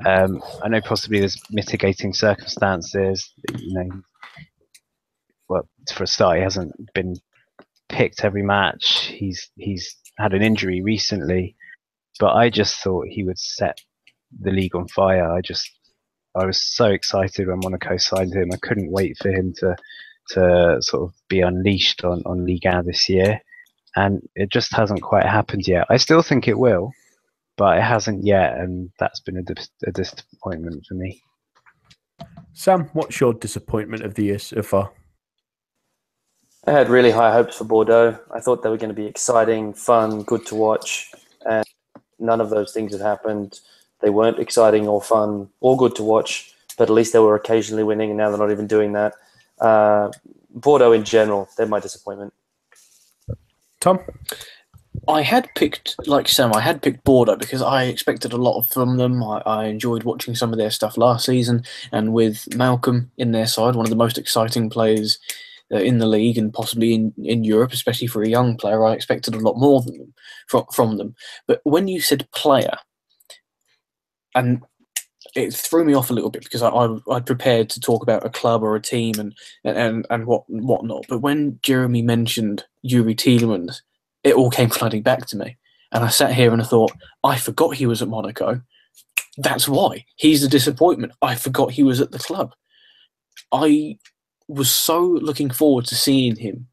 [0.04, 3.32] Um, I know possibly there's mitigating circumstances.
[3.56, 4.02] You know,
[5.92, 7.16] for a start, he hasn't been
[7.88, 9.06] picked every match.
[9.06, 11.56] He's he's had an injury recently,
[12.20, 13.80] but I just thought he would set
[14.40, 15.30] the league on fire.
[15.30, 15.70] I just
[16.34, 18.50] I was so excited when Monaco signed him.
[18.52, 19.76] I couldn't wait for him to
[20.30, 23.40] to sort of be unleashed on on Liga this year,
[23.96, 25.86] and it just hasn't quite happened yet.
[25.88, 26.92] I still think it will,
[27.56, 31.22] but it hasn't yet, and that's been a, dis- a disappointment for me.
[32.52, 34.90] Sam, what's your disappointment of the year so far?
[36.68, 38.18] I had really high hopes for Bordeaux.
[38.30, 41.10] I thought they were going to be exciting, fun, good to watch,
[41.48, 41.64] and
[42.18, 43.60] none of those things had happened.
[44.00, 47.84] They weren't exciting or fun or good to watch, but at least they were occasionally
[47.84, 49.14] winning, and now they're not even doing that.
[49.58, 50.10] Uh,
[50.50, 52.34] Bordeaux in general, they're my disappointment.
[53.80, 54.00] Tom?
[55.08, 58.98] I had picked, like Sam, I had picked Bordeaux because I expected a lot from
[58.98, 59.22] them.
[59.22, 63.46] I, I, enjoyed watching some of their stuff last season, and with Malcom in their
[63.46, 65.18] side, one of the most exciting players
[65.70, 68.94] Uh, in the league and possibly in, in Europe, especially for a young player, I
[68.94, 70.14] expected a lot more than them,
[70.46, 71.14] from, from them.
[71.46, 72.74] But when you said player,
[74.34, 74.62] and
[75.34, 78.24] it threw me off a little bit because I, I I'd prepared to talk about
[78.24, 81.04] a club or a team and and and what whatnot.
[81.08, 83.82] But when Jeremy mentioned Youri Tielemans,
[84.24, 85.56] it all came flooding back to me,
[85.92, 86.92] and I sat here and I thought
[87.24, 88.60] I forgot he was at Monaco.
[89.36, 91.12] That's why he's a disappointment.
[91.22, 92.54] I forgot he was at the club.
[93.52, 93.98] I
[94.48, 96.66] was so looking forward to seeing him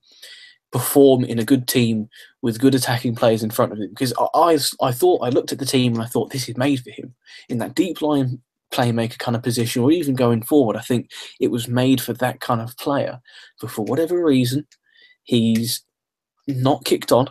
[0.71, 2.09] perform in a good team
[2.41, 3.89] with good attacking players in front of him.
[3.89, 6.81] Because I, I, thought I looked at the team and I thought this is made
[6.81, 7.13] for him
[7.49, 8.41] in that deep line
[8.73, 10.75] playmaker kind of position, or even going forward.
[10.75, 13.21] I think it was made for that kind of player.
[13.61, 14.67] But for whatever reason,
[15.23, 15.83] he's
[16.47, 17.29] not kicked on.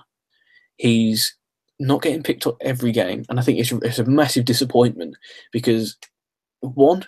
[0.76, 1.36] He's
[1.78, 5.16] not getting picked up every game, and I think it's it's a massive disappointment
[5.52, 5.96] because
[6.60, 7.04] one,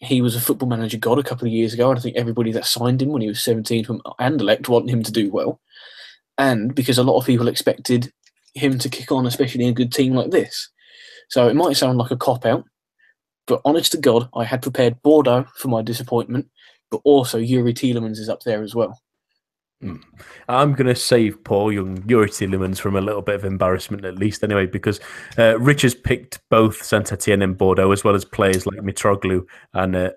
[0.00, 2.52] he was a football manager god a couple of years ago, and I think everybody
[2.52, 5.60] that signed him when he was 17 from Anderlecht wanted him to do well.
[6.38, 8.10] And because a lot of people expected
[8.54, 10.70] him to kick on, especially in a good team like this.
[11.28, 12.64] So it might sound like a cop out,
[13.46, 16.48] but honest to God, I had prepared Bordeaux for my disappointment,
[16.90, 19.00] but also Youri Tielemans is up there as well.
[19.82, 20.02] Mm.
[20.48, 24.18] I'm going to save Paul Young, Youri Tielemans from a little bit of embarrassment, at
[24.18, 25.00] least anyway, because
[25.38, 29.46] uh, Rich has picked both Saint Etienne and Bordeaux, as well as players like Mitroglou
[29.72, 30.10] and uh,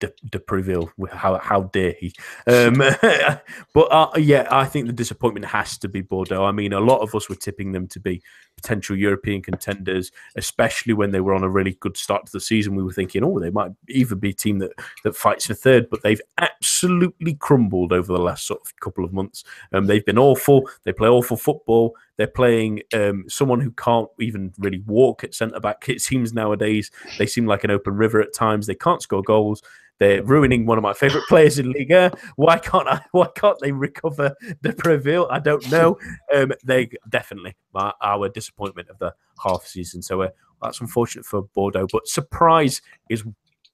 [0.00, 0.88] de, de Préville.
[1.10, 2.12] How how dare he?
[2.46, 2.74] Um,
[3.74, 6.44] but uh, yeah, I think the disappointment has to be Bordeaux.
[6.44, 8.22] I mean, a lot of us were tipping them to be
[8.56, 12.74] potential European contenders, especially when they were on a really good start to the season.
[12.74, 14.72] We were thinking, oh, they might even be a team that
[15.04, 19.12] that fights for third, but they've absolutely crumbled over the last sort of couple of
[19.12, 19.44] months.
[19.72, 20.68] Um, they've been awful.
[20.84, 21.94] They play awful football.
[22.16, 25.88] They're playing um, someone who can't even really walk at centre back.
[25.88, 28.66] It seems nowadays they seem like an open river at times.
[28.66, 29.62] They can't score goals.
[30.00, 32.10] They're ruining one of my favourite players in Liga.
[32.36, 33.02] Why can't I?
[33.12, 35.28] Why can't they recover de Préville?
[35.30, 35.98] I don't know.
[36.34, 40.00] Um, they definitely my, our disappointment of the half season.
[40.00, 40.30] So uh,
[40.62, 41.86] that's unfortunate for Bordeaux.
[41.92, 42.80] But surprise
[43.10, 43.24] is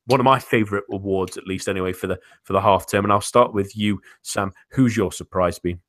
[0.07, 3.05] one of my favourite awards, at least anyway, for the for the half term.
[3.05, 4.53] And I'll start with you, Sam.
[4.71, 5.81] Who's your surprise been?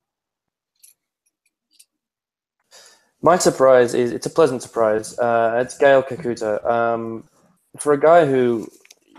[3.22, 5.18] My surprise is it's a pleasant surprise.
[5.18, 6.64] Uh, it's Gael Kakuta.
[6.66, 7.24] Um,
[7.78, 8.68] for a guy who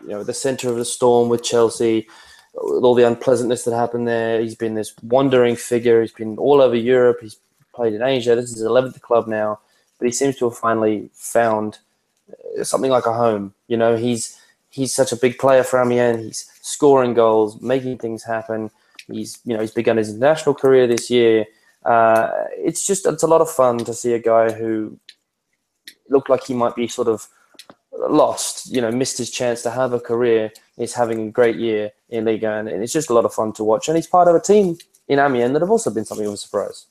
[0.02, 2.06] you know, the centre of the storm with Chelsea,
[2.54, 4.40] with all the unpleasantness that happened there.
[4.40, 6.00] He's been this wandering figure.
[6.00, 7.18] He's been all over Europe.
[7.20, 7.38] He's
[7.74, 8.34] played in Asia.
[8.34, 9.60] This is his 11th club now,
[9.98, 11.78] but he seems to have finally found
[12.58, 13.54] uh, something like a home.
[13.66, 14.40] You know, he's
[14.70, 16.24] he's such a big player for Amiens.
[16.24, 18.70] He's scoring goals, making things happen.
[19.10, 21.46] He's you know he's begun his international career this year.
[21.84, 24.98] Uh, it's just it's a lot of fun to see a guy who
[26.08, 27.28] looked like he might be sort of
[27.92, 30.52] lost, you know, missed his chance to have a career.
[30.76, 33.64] Is having a great year in Liga, and it's just a lot of fun to
[33.64, 33.88] watch.
[33.88, 36.36] And he's part of a team in Amiens that have also been something of a
[36.36, 36.86] surprise.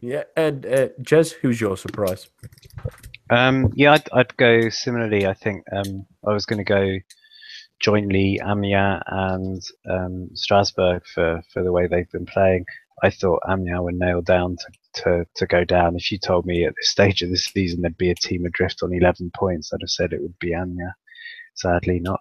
[0.00, 2.28] Yeah, and uh, Jez, who's your surprise?
[3.30, 5.26] Um, yeah, I'd, I'd go similarly.
[5.26, 6.98] I think um, I was going to go
[7.80, 12.66] jointly Amiens and um, Strasbourg for, for the way they've been playing.
[13.02, 15.96] I thought Amiens were nailed down to, to, to go down.
[15.96, 18.82] If you told me at this stage of the season there'd be a team adrift
[18.82, 20.92] on 11 points, I'd have said it would be Amiens.
[21.54, 22.20] Sadly, not.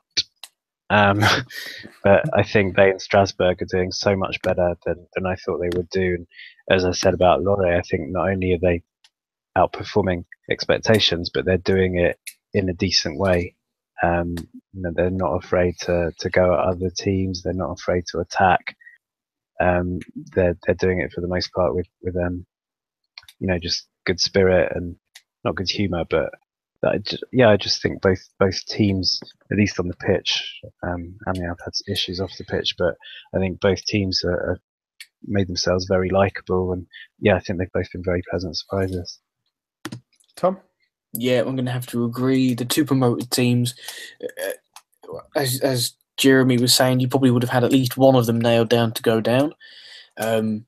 [0.89, 1.22] Um,
[2.03, 5.60] but I think they and Strasbourg are doing so much better than, than I thought
[5.60, 6.16] they would do.
[6.16, 6.28] And
[6.70, 8.84] as I said about Lorient, I think not only are they
[9.57, 12.18] outperforming expectations, but they're doing it
[12.53, 13.55] in a decent way.
[14.02, 14.36] Um,
[14.74, 17.41] you know, they're not afraid to, to go at other teams.
[17.41, 18.76] They're not afraid to attack.
[19.60, 20.00] Um,
[20.34, 22.45] they're they're doing it for the most part with with um,
[23.39, 24.95] you know, just good spirit and
[25.43, 26.30] not good humour, but
[27.32, 29.20] yeah, I just think both both teams,
[29.52, 32.95] at least on the pitch, um, I mean, I've had issues off the pitch, but
[33.36, 34.60] I think both teams are, are
[35.24, 36.88] made themselves very likable, and
[37.20, 39.20] yeah, I think they've both been very pleasant surprises.
[40.36, 40.60] Tom?
[41.14, 42.53] Yeah, I'm going to have to agree.
[42.53, 43.74] The two promoted teams,
[44.24, 48.26] uh, as as Jeremy was saying, you probably would have had at least one of
[48.26, 49.53] them nailed down to go down.
[50.18, 50.66] Um,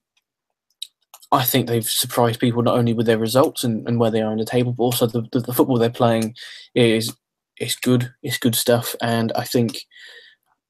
[1.31, 4.31] I think they've surprised people not only with their results and, and where they are
[4.31, 6.35] in the table, but also the, the, the football they're playing
[6.75, 7.15] is
[7.59, 8.11] is good.
[8.23, 9.85] It's good stuff, and I think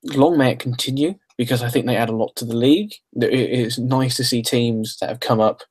[0.03, 2.93] long may it continue because I think they add a lot to the league.
[3.13, 5.61] It's nice to see teams that have come up,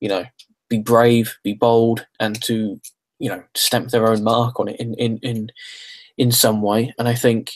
[0.00, 0.24] you know,
[0.68, 2.80] be brave, be bold, and to
[3.22, 5.50] you know stamp their own mark on it in in in
[6.18, 6.92] in some way.
[6.98, 7.52] And I think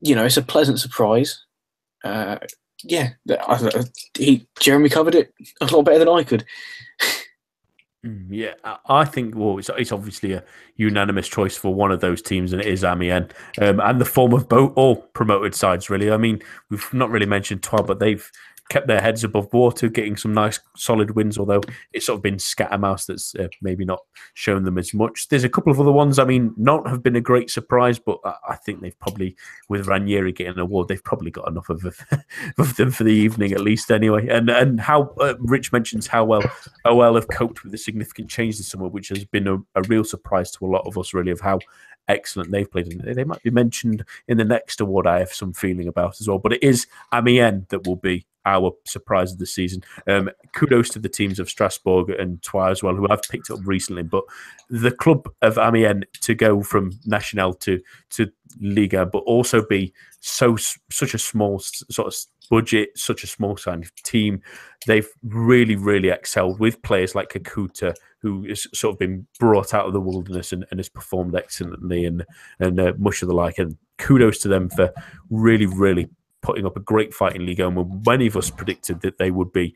[0.00, 1.40] you know it's a pleasant surprise.
[2.02, 2.38] Uh,
[2.82, 3.10] yeah,
[4.18, 6.44] he Jeremy covered it a lot better than I could.
[8.04, 8.52] Mm, yeah,
[8.86, 10.44] I think well, it's, it's obviously a
[10.76, 13.30] unanimous choice for one of those teams, and it is Amiens,
[13.62, 15.88] um, and the form of both all promoted sides.
[15.88, 18.30] Really, I mean, we've not really mentioned Troyes, but they've
[18.68, 21.38] kept their heads above water, getting some nice solid wins.
[21.38, 21.60] Although
[21.92, 24.00] it's sort of been scattermouse that's uh, maybe not
[24.34, 25.28] shown them as much.
[25.28, 26.18] There's a couple of other ones.
[26.18, 29.36] I mean, not have been a great surprise, but I think they've probably,
[29.68, 31.84] with Ranieri getting an award, they've probably got enough of,
[32.58, 33.90] of them for the evening at least.
[33.90, 36.42] Anyway, and and how uh, Rich mentions how well
[36.84, 40.04] OL have coped with the significant change this summer, which has been a, a real
[40.04, 41.58] surprise to a lot of us, really, of how
[42.08, 42.90] excellent they've played.
[43.00, 45.06] They might be mentioned in the next award.
[45.06, 48.72] I have some feeling about as well, but it is Amiens that will be our
[48.86, 49.82] surprise of the season.
[50.06, 53.60] Um, kudos to the teams of Strasbourg and Troyes as well, who I've picked up
[53.64, 54.02] recently.
[54.02, 54.24] But
[54.68, 57.80] the club of Amiens to go from National to
[58.10, 58.30] to
[58.60, 62.14] Liga, but also be so such a small sort of
[62.50, 64.40] budget, such a small size team,
[64.86, 69.86] they've really really excelled with players like Kakuta, who has sort of been brought out
[69.86, 72.24] of the wilderness and, and has performed excellently, and
[72.60, 73.58] and uh, much of the like.
[73.58, 74.92] And kudos to them for
[75.30, 76.08] really really
[76.44, 79.52] putting up a great fight in Liga, and many of us predicted that they would
[79.52, 79.74] be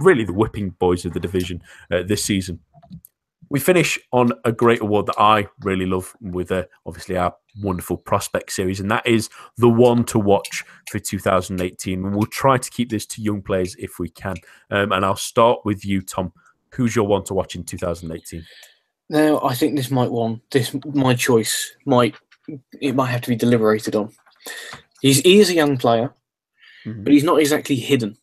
[0.00, 1.60] really the whipping boys of the division
[1.90, 2.60] uh, this season.
[3.50, 7.98] We finish on a great award that I really love with uh, obviously our wonderful
[7.98, 9.28] prospect series, and that is
[9.58, 12.04] the one to watch for 2018.
[12.04, 14.36] And we'll try to keep this to young players if we can.
[14.70, 16.32] Um, and I'll start with you, Tom.
[16.72, 18.44] Who's your one to watch in 2018?
[19.10, 20.40] Now, I think this might one.
[20.50, 22.14] This my choice might
[22.80, 24.10] it might have to be deliberated on.
[25.04, 26.14] He's he is a young player,
[26.86, 27.04] mm-hmm.
[27.04, 28.16] but he's not exactly hidden.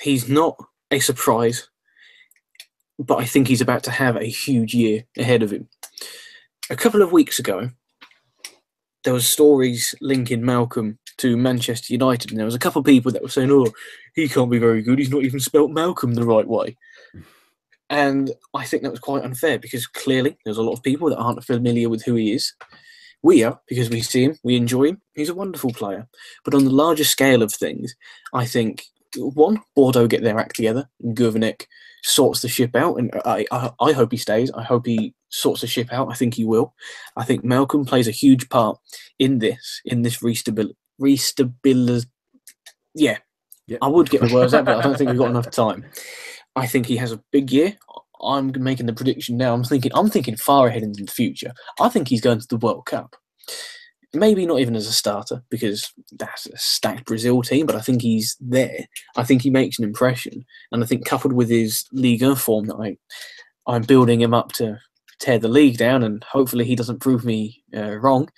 [0.00, 0.56] He's not
[0.92, 1.68] a surprise,
[3.00, 5.68] but I think he's about to have a huge year ahead of him.
[6.70, 7.70] A couple of weeks ago,
[9.02, 13.10] there was stories linking Malcom to Manchester United, and there was a couple of people
[13.10, 13.66] that were saying, "Oh,
[14.14, 15.00] he can't be very good.
[15.00, 16.76] He's not even spelt Malcolm the right way."
[17.88, 21.18] And I think that was quite unfair because clearly there's a lot of people that
[21.18, 22.54] aren't familiar with who he is.
[23.22, 25.02] We are because we see him, we enjoy him.
[25.14, 26.08] He's a wonderful player.
[26.44, 27.94] But on the larger scale of things,
[28.32, 28.84] I think
[29.16, 30.88] one, Bordeaux get their act together.
[31.04, 31.66] Gourvennec
[32.02, 34.50] sorts the ship out, and I, I, I hope he stays.
[34.52, 36.10] I hope he sorts the ship out.
[36.10, 36.74] I think he will.
[37.16, 38.78] I think Malcom plays a huge part
[39.18, 42.06] in this, in this restabil, restabil.
[42.94, 43.18] Yeah,
[43.66, 43.78] yep.
[43.82, 45.84] I would get the words out, but I don't think we've got enough time.
[46.56, 47.76] I think he has a big year.
[48.22, 49.54] I'm making the prediction now.
[49.54, 51.52] I'm thinking I'm thinking far ahead into the future.
[51.80, 53.16] I think he's going to the World Cup.
[54.12, 58.02] Maybe not even as a starter because that's a stacked Brazil team, but I think
[58.02, 58.86] he's there.
[59.16, 62.76] I think he makes an impression, and I think coupled with his Liga form that
[62.76, 62.96] I,
[63.72, 64.78] I'm building him up to
[65.20, 68.28] tear the league down, and hopefully he doesn't prove me uh, wrong.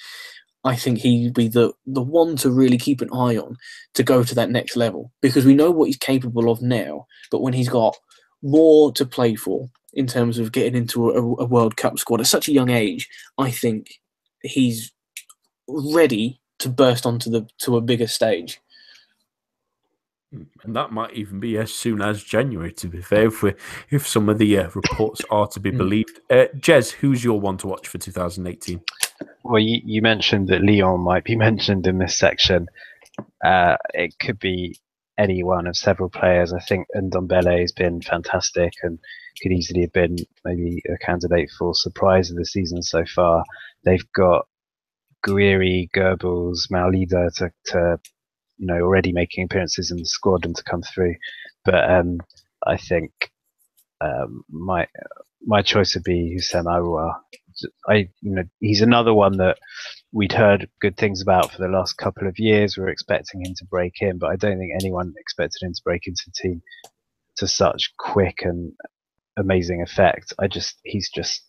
[0.65, 3.57] I think he'd be the the one to really keep an eye on
[3.95, 7.41] to go to that next level because we know what he's capable of now, but
[7.41, 7.97] when he's got
[8.43, 12.27] more to play for in terms of getting into a, a World Cup squad at
[12.27, 14.01] such a young age, I think
[14.43, 14.93] he's
[15.69, 18.61] ready to burst onto the to a bigger stage.
[20.65, 23.53] And that might even be as soon as January, to be fair, if we,
[23.91, 25.77] if some of the uh, reports are to be Mm.
[25.79, 26.21] believed.
[26.31, 28.81] Uh, Jez, who's your one to watch for 2018?
[29.45, 32.67] Well, you, you mentioned that Lyon might be mentioned in this section.
[33.45, 34.79] Uh, it could be
[35.19, 36.53] any one of several players.
[36.53, 38.99] I think Ndombele has been fantastic and
[39.43, 43.45] could easily have been maybe a candidate for surprise of the season so far.
[43.85, 44.47] They've got
[45.27, 47.99] Gouiri, Geubbels, Maolida to, to
[48.59, 51.15] you know already making appearances in the squad and to come through.
[51.65, 52.19] But um,
[52.67, 53.13] I think
[54.01, 54.87] um, my
[55.45, 57.15] my choice would be Houssem Aouar.
[57.89, 59.59] I you know he's another one that
[60.13, 62.77] we'd heard good things about for the last couple of years.
[62.77, 65.83] We were expecting him to break in, but I don't think anyone expected him to
[65.85, 66.63] break into the team
[67.37, 68.73] to such quick and
[69.37, 70.33] amazing effect.
[70.39, 71.43] I just he's just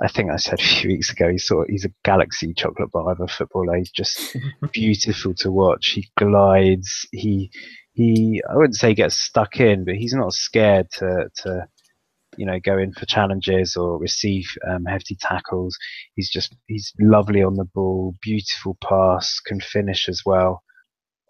[0.00, 3.10] I think I said a few weeks ago he saw he's a galaxy chocolate bar
[3.10, 3.76] of a footballer.
[3.76, 4.36] He's just
[4.72, 5.88] beautiful to watch.
[5.88, 7.06] He glides.
[7.10, 7.50] He
[7.94, 11.66] he I wouldn't say gets stuck in, but he's not scared to to
[12.38, 15.76] you know go in for challenges or receive um, hefty tackles.
[16.14, 20.62] He's just he's lovely on the ball, beautiful pass, can finish as well.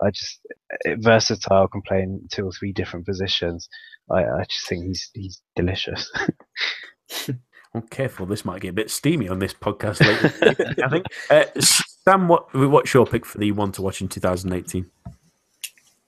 [0.01, 0.39] I just
[0.87, 3.69] eh, versatile, can play in two or three different positions.
[4.11, 6.11] I, I just think he's he's delicious.
[7.75, 10.75] I'm careful, this might get a bit steamy on this podcast later.
[10.83, 11.07] I think.
[11.31, 14.91] Uh, Sam, what, what's your pick for the one to watch in 2018?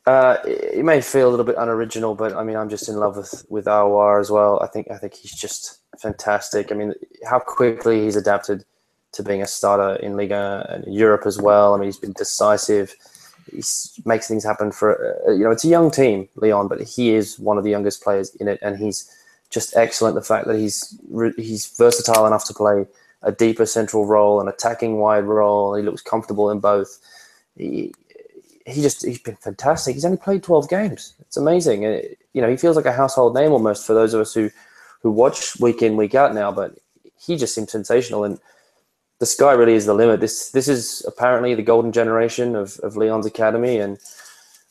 [0.06, 3.16] Uh, it may feel a little bit unoriginal, but I mean, I'm just in love
[3.16, 4.60] with with Aouar as well.
[4.60, 6.72] I think I think he's just fantastic.
[6.72, 6.94] I mean,
[7.28, 8.64] how quickly he's adapted
[9.12, 11.74] to being a starter in Liga and Europe as well.
[11.74, 12.94] I mean, he's been decisive.
[13.52, 13.62] He
[14.04, 17.38] makes things happen for uh, you know it's a young team, Lyon, but he is
[17.38, 19.10] one of the youngest players in it, and he's
[19.50, 20.14] just excellent.
[20.14, 20.98] The fact that he's
[21.36, 22.86] he's versatile enough to play
[23.22, 25.74] a deeper central role, an attacking wide role.
[25.74, 26.98] He looks comfortable in both.
[27.56, 27.92] He,
[28.66, 29.94] he just he's been fantastic.
[29.94, 31.14] He's only played 12 games.
[31.20, 31.84] It's amazing.
[31.84, 34.50] It, you know, he feels like a household name almost for those of us who
[35.02, 36.78] who watch week in week out now, but
[37.16, 38.38] he just seems sensational and
[39.18, 40.20] the sky really is the limit.
[40.20, 43.98] This this is apparently the golden generation of, of Lyon's academy and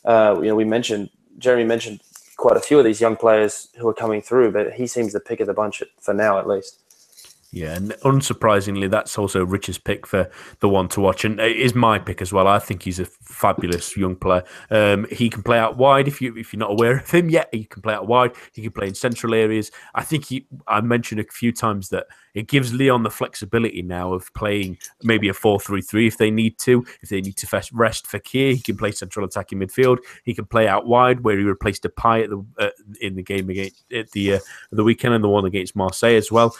[0.05, 2.01] uh, you know, we mentioned Jeremy mentioned
[2.37, 5.19] quite a few of these young players who are coming through, but he seems the
[5.19, 6.79] pick of the bunch for now at least.
[7.51, 10.29] Yeah, and unsurprisingly, that's also Rich's pick for
[10.59, 12.47] the one to watch, and it is my pick as well.
[12.47, 14.43] I think he's a fabulous young player.
[14.69, 17.49] Um, he can play out wide if you if you're not aware of him yet.
[17.51, 18.33] He can play out wide.
[18.53, 19.71] He can play in central areas.
[19.95, 20.45] I think he.
[20.67, 25.29] I mentioned a few times that it gives Lyon the flexibility now of playing maybe
[25.29, 26.85] a 4-3-3 if they need to.
[27.01, 29.97] If they need to rest Fekir, he can play central attacking midfield.
[30.23, 32.69] He can play out wide where he replaced Depay at the uh,
[33.01, 34.39] in the game against at the uh,
[34.71, 36.55] the weekend and the one against Marseille as well.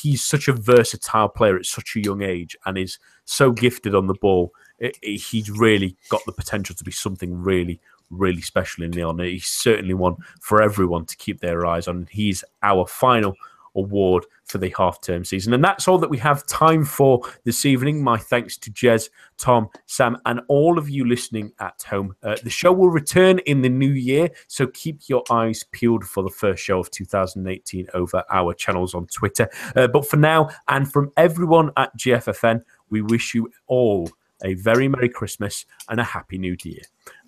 [0.00, 4.08] He's such a versatile player at such a young age and is so gifted on
[4.08, 4.50] the ball.
[4.78, 7.80] It, it, he's really got the potential to be something really,
[8.10, 9.20] really special in Lyon.
[9.20, 12.08] He's certainly one for everyone to keep their eyes on.
[12.10, 13.36] He's our final
[13.74, 15.52] award for the half term season.
[15.54, 18.02] And that's all that we have time for this evening.
[18.02, 22.14] My thanks to Jez, Tom, Sam, and all of you listening at home.
[22.22, 26.22] Uh, the show will return in the new year, so keep your eyes peeled for
[26.22, 29.48] the first show of 2018 over our channels on Twitter.
[29.76, 34.10] Uh, but for now, and from everyone at GFFN, we wish you all
[34.44, 36.82] a very Merry Christmas and a Happy New Year.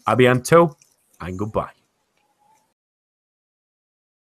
[0.06, 0.76] à bientôt
[1.20, 1.85] and goodbye.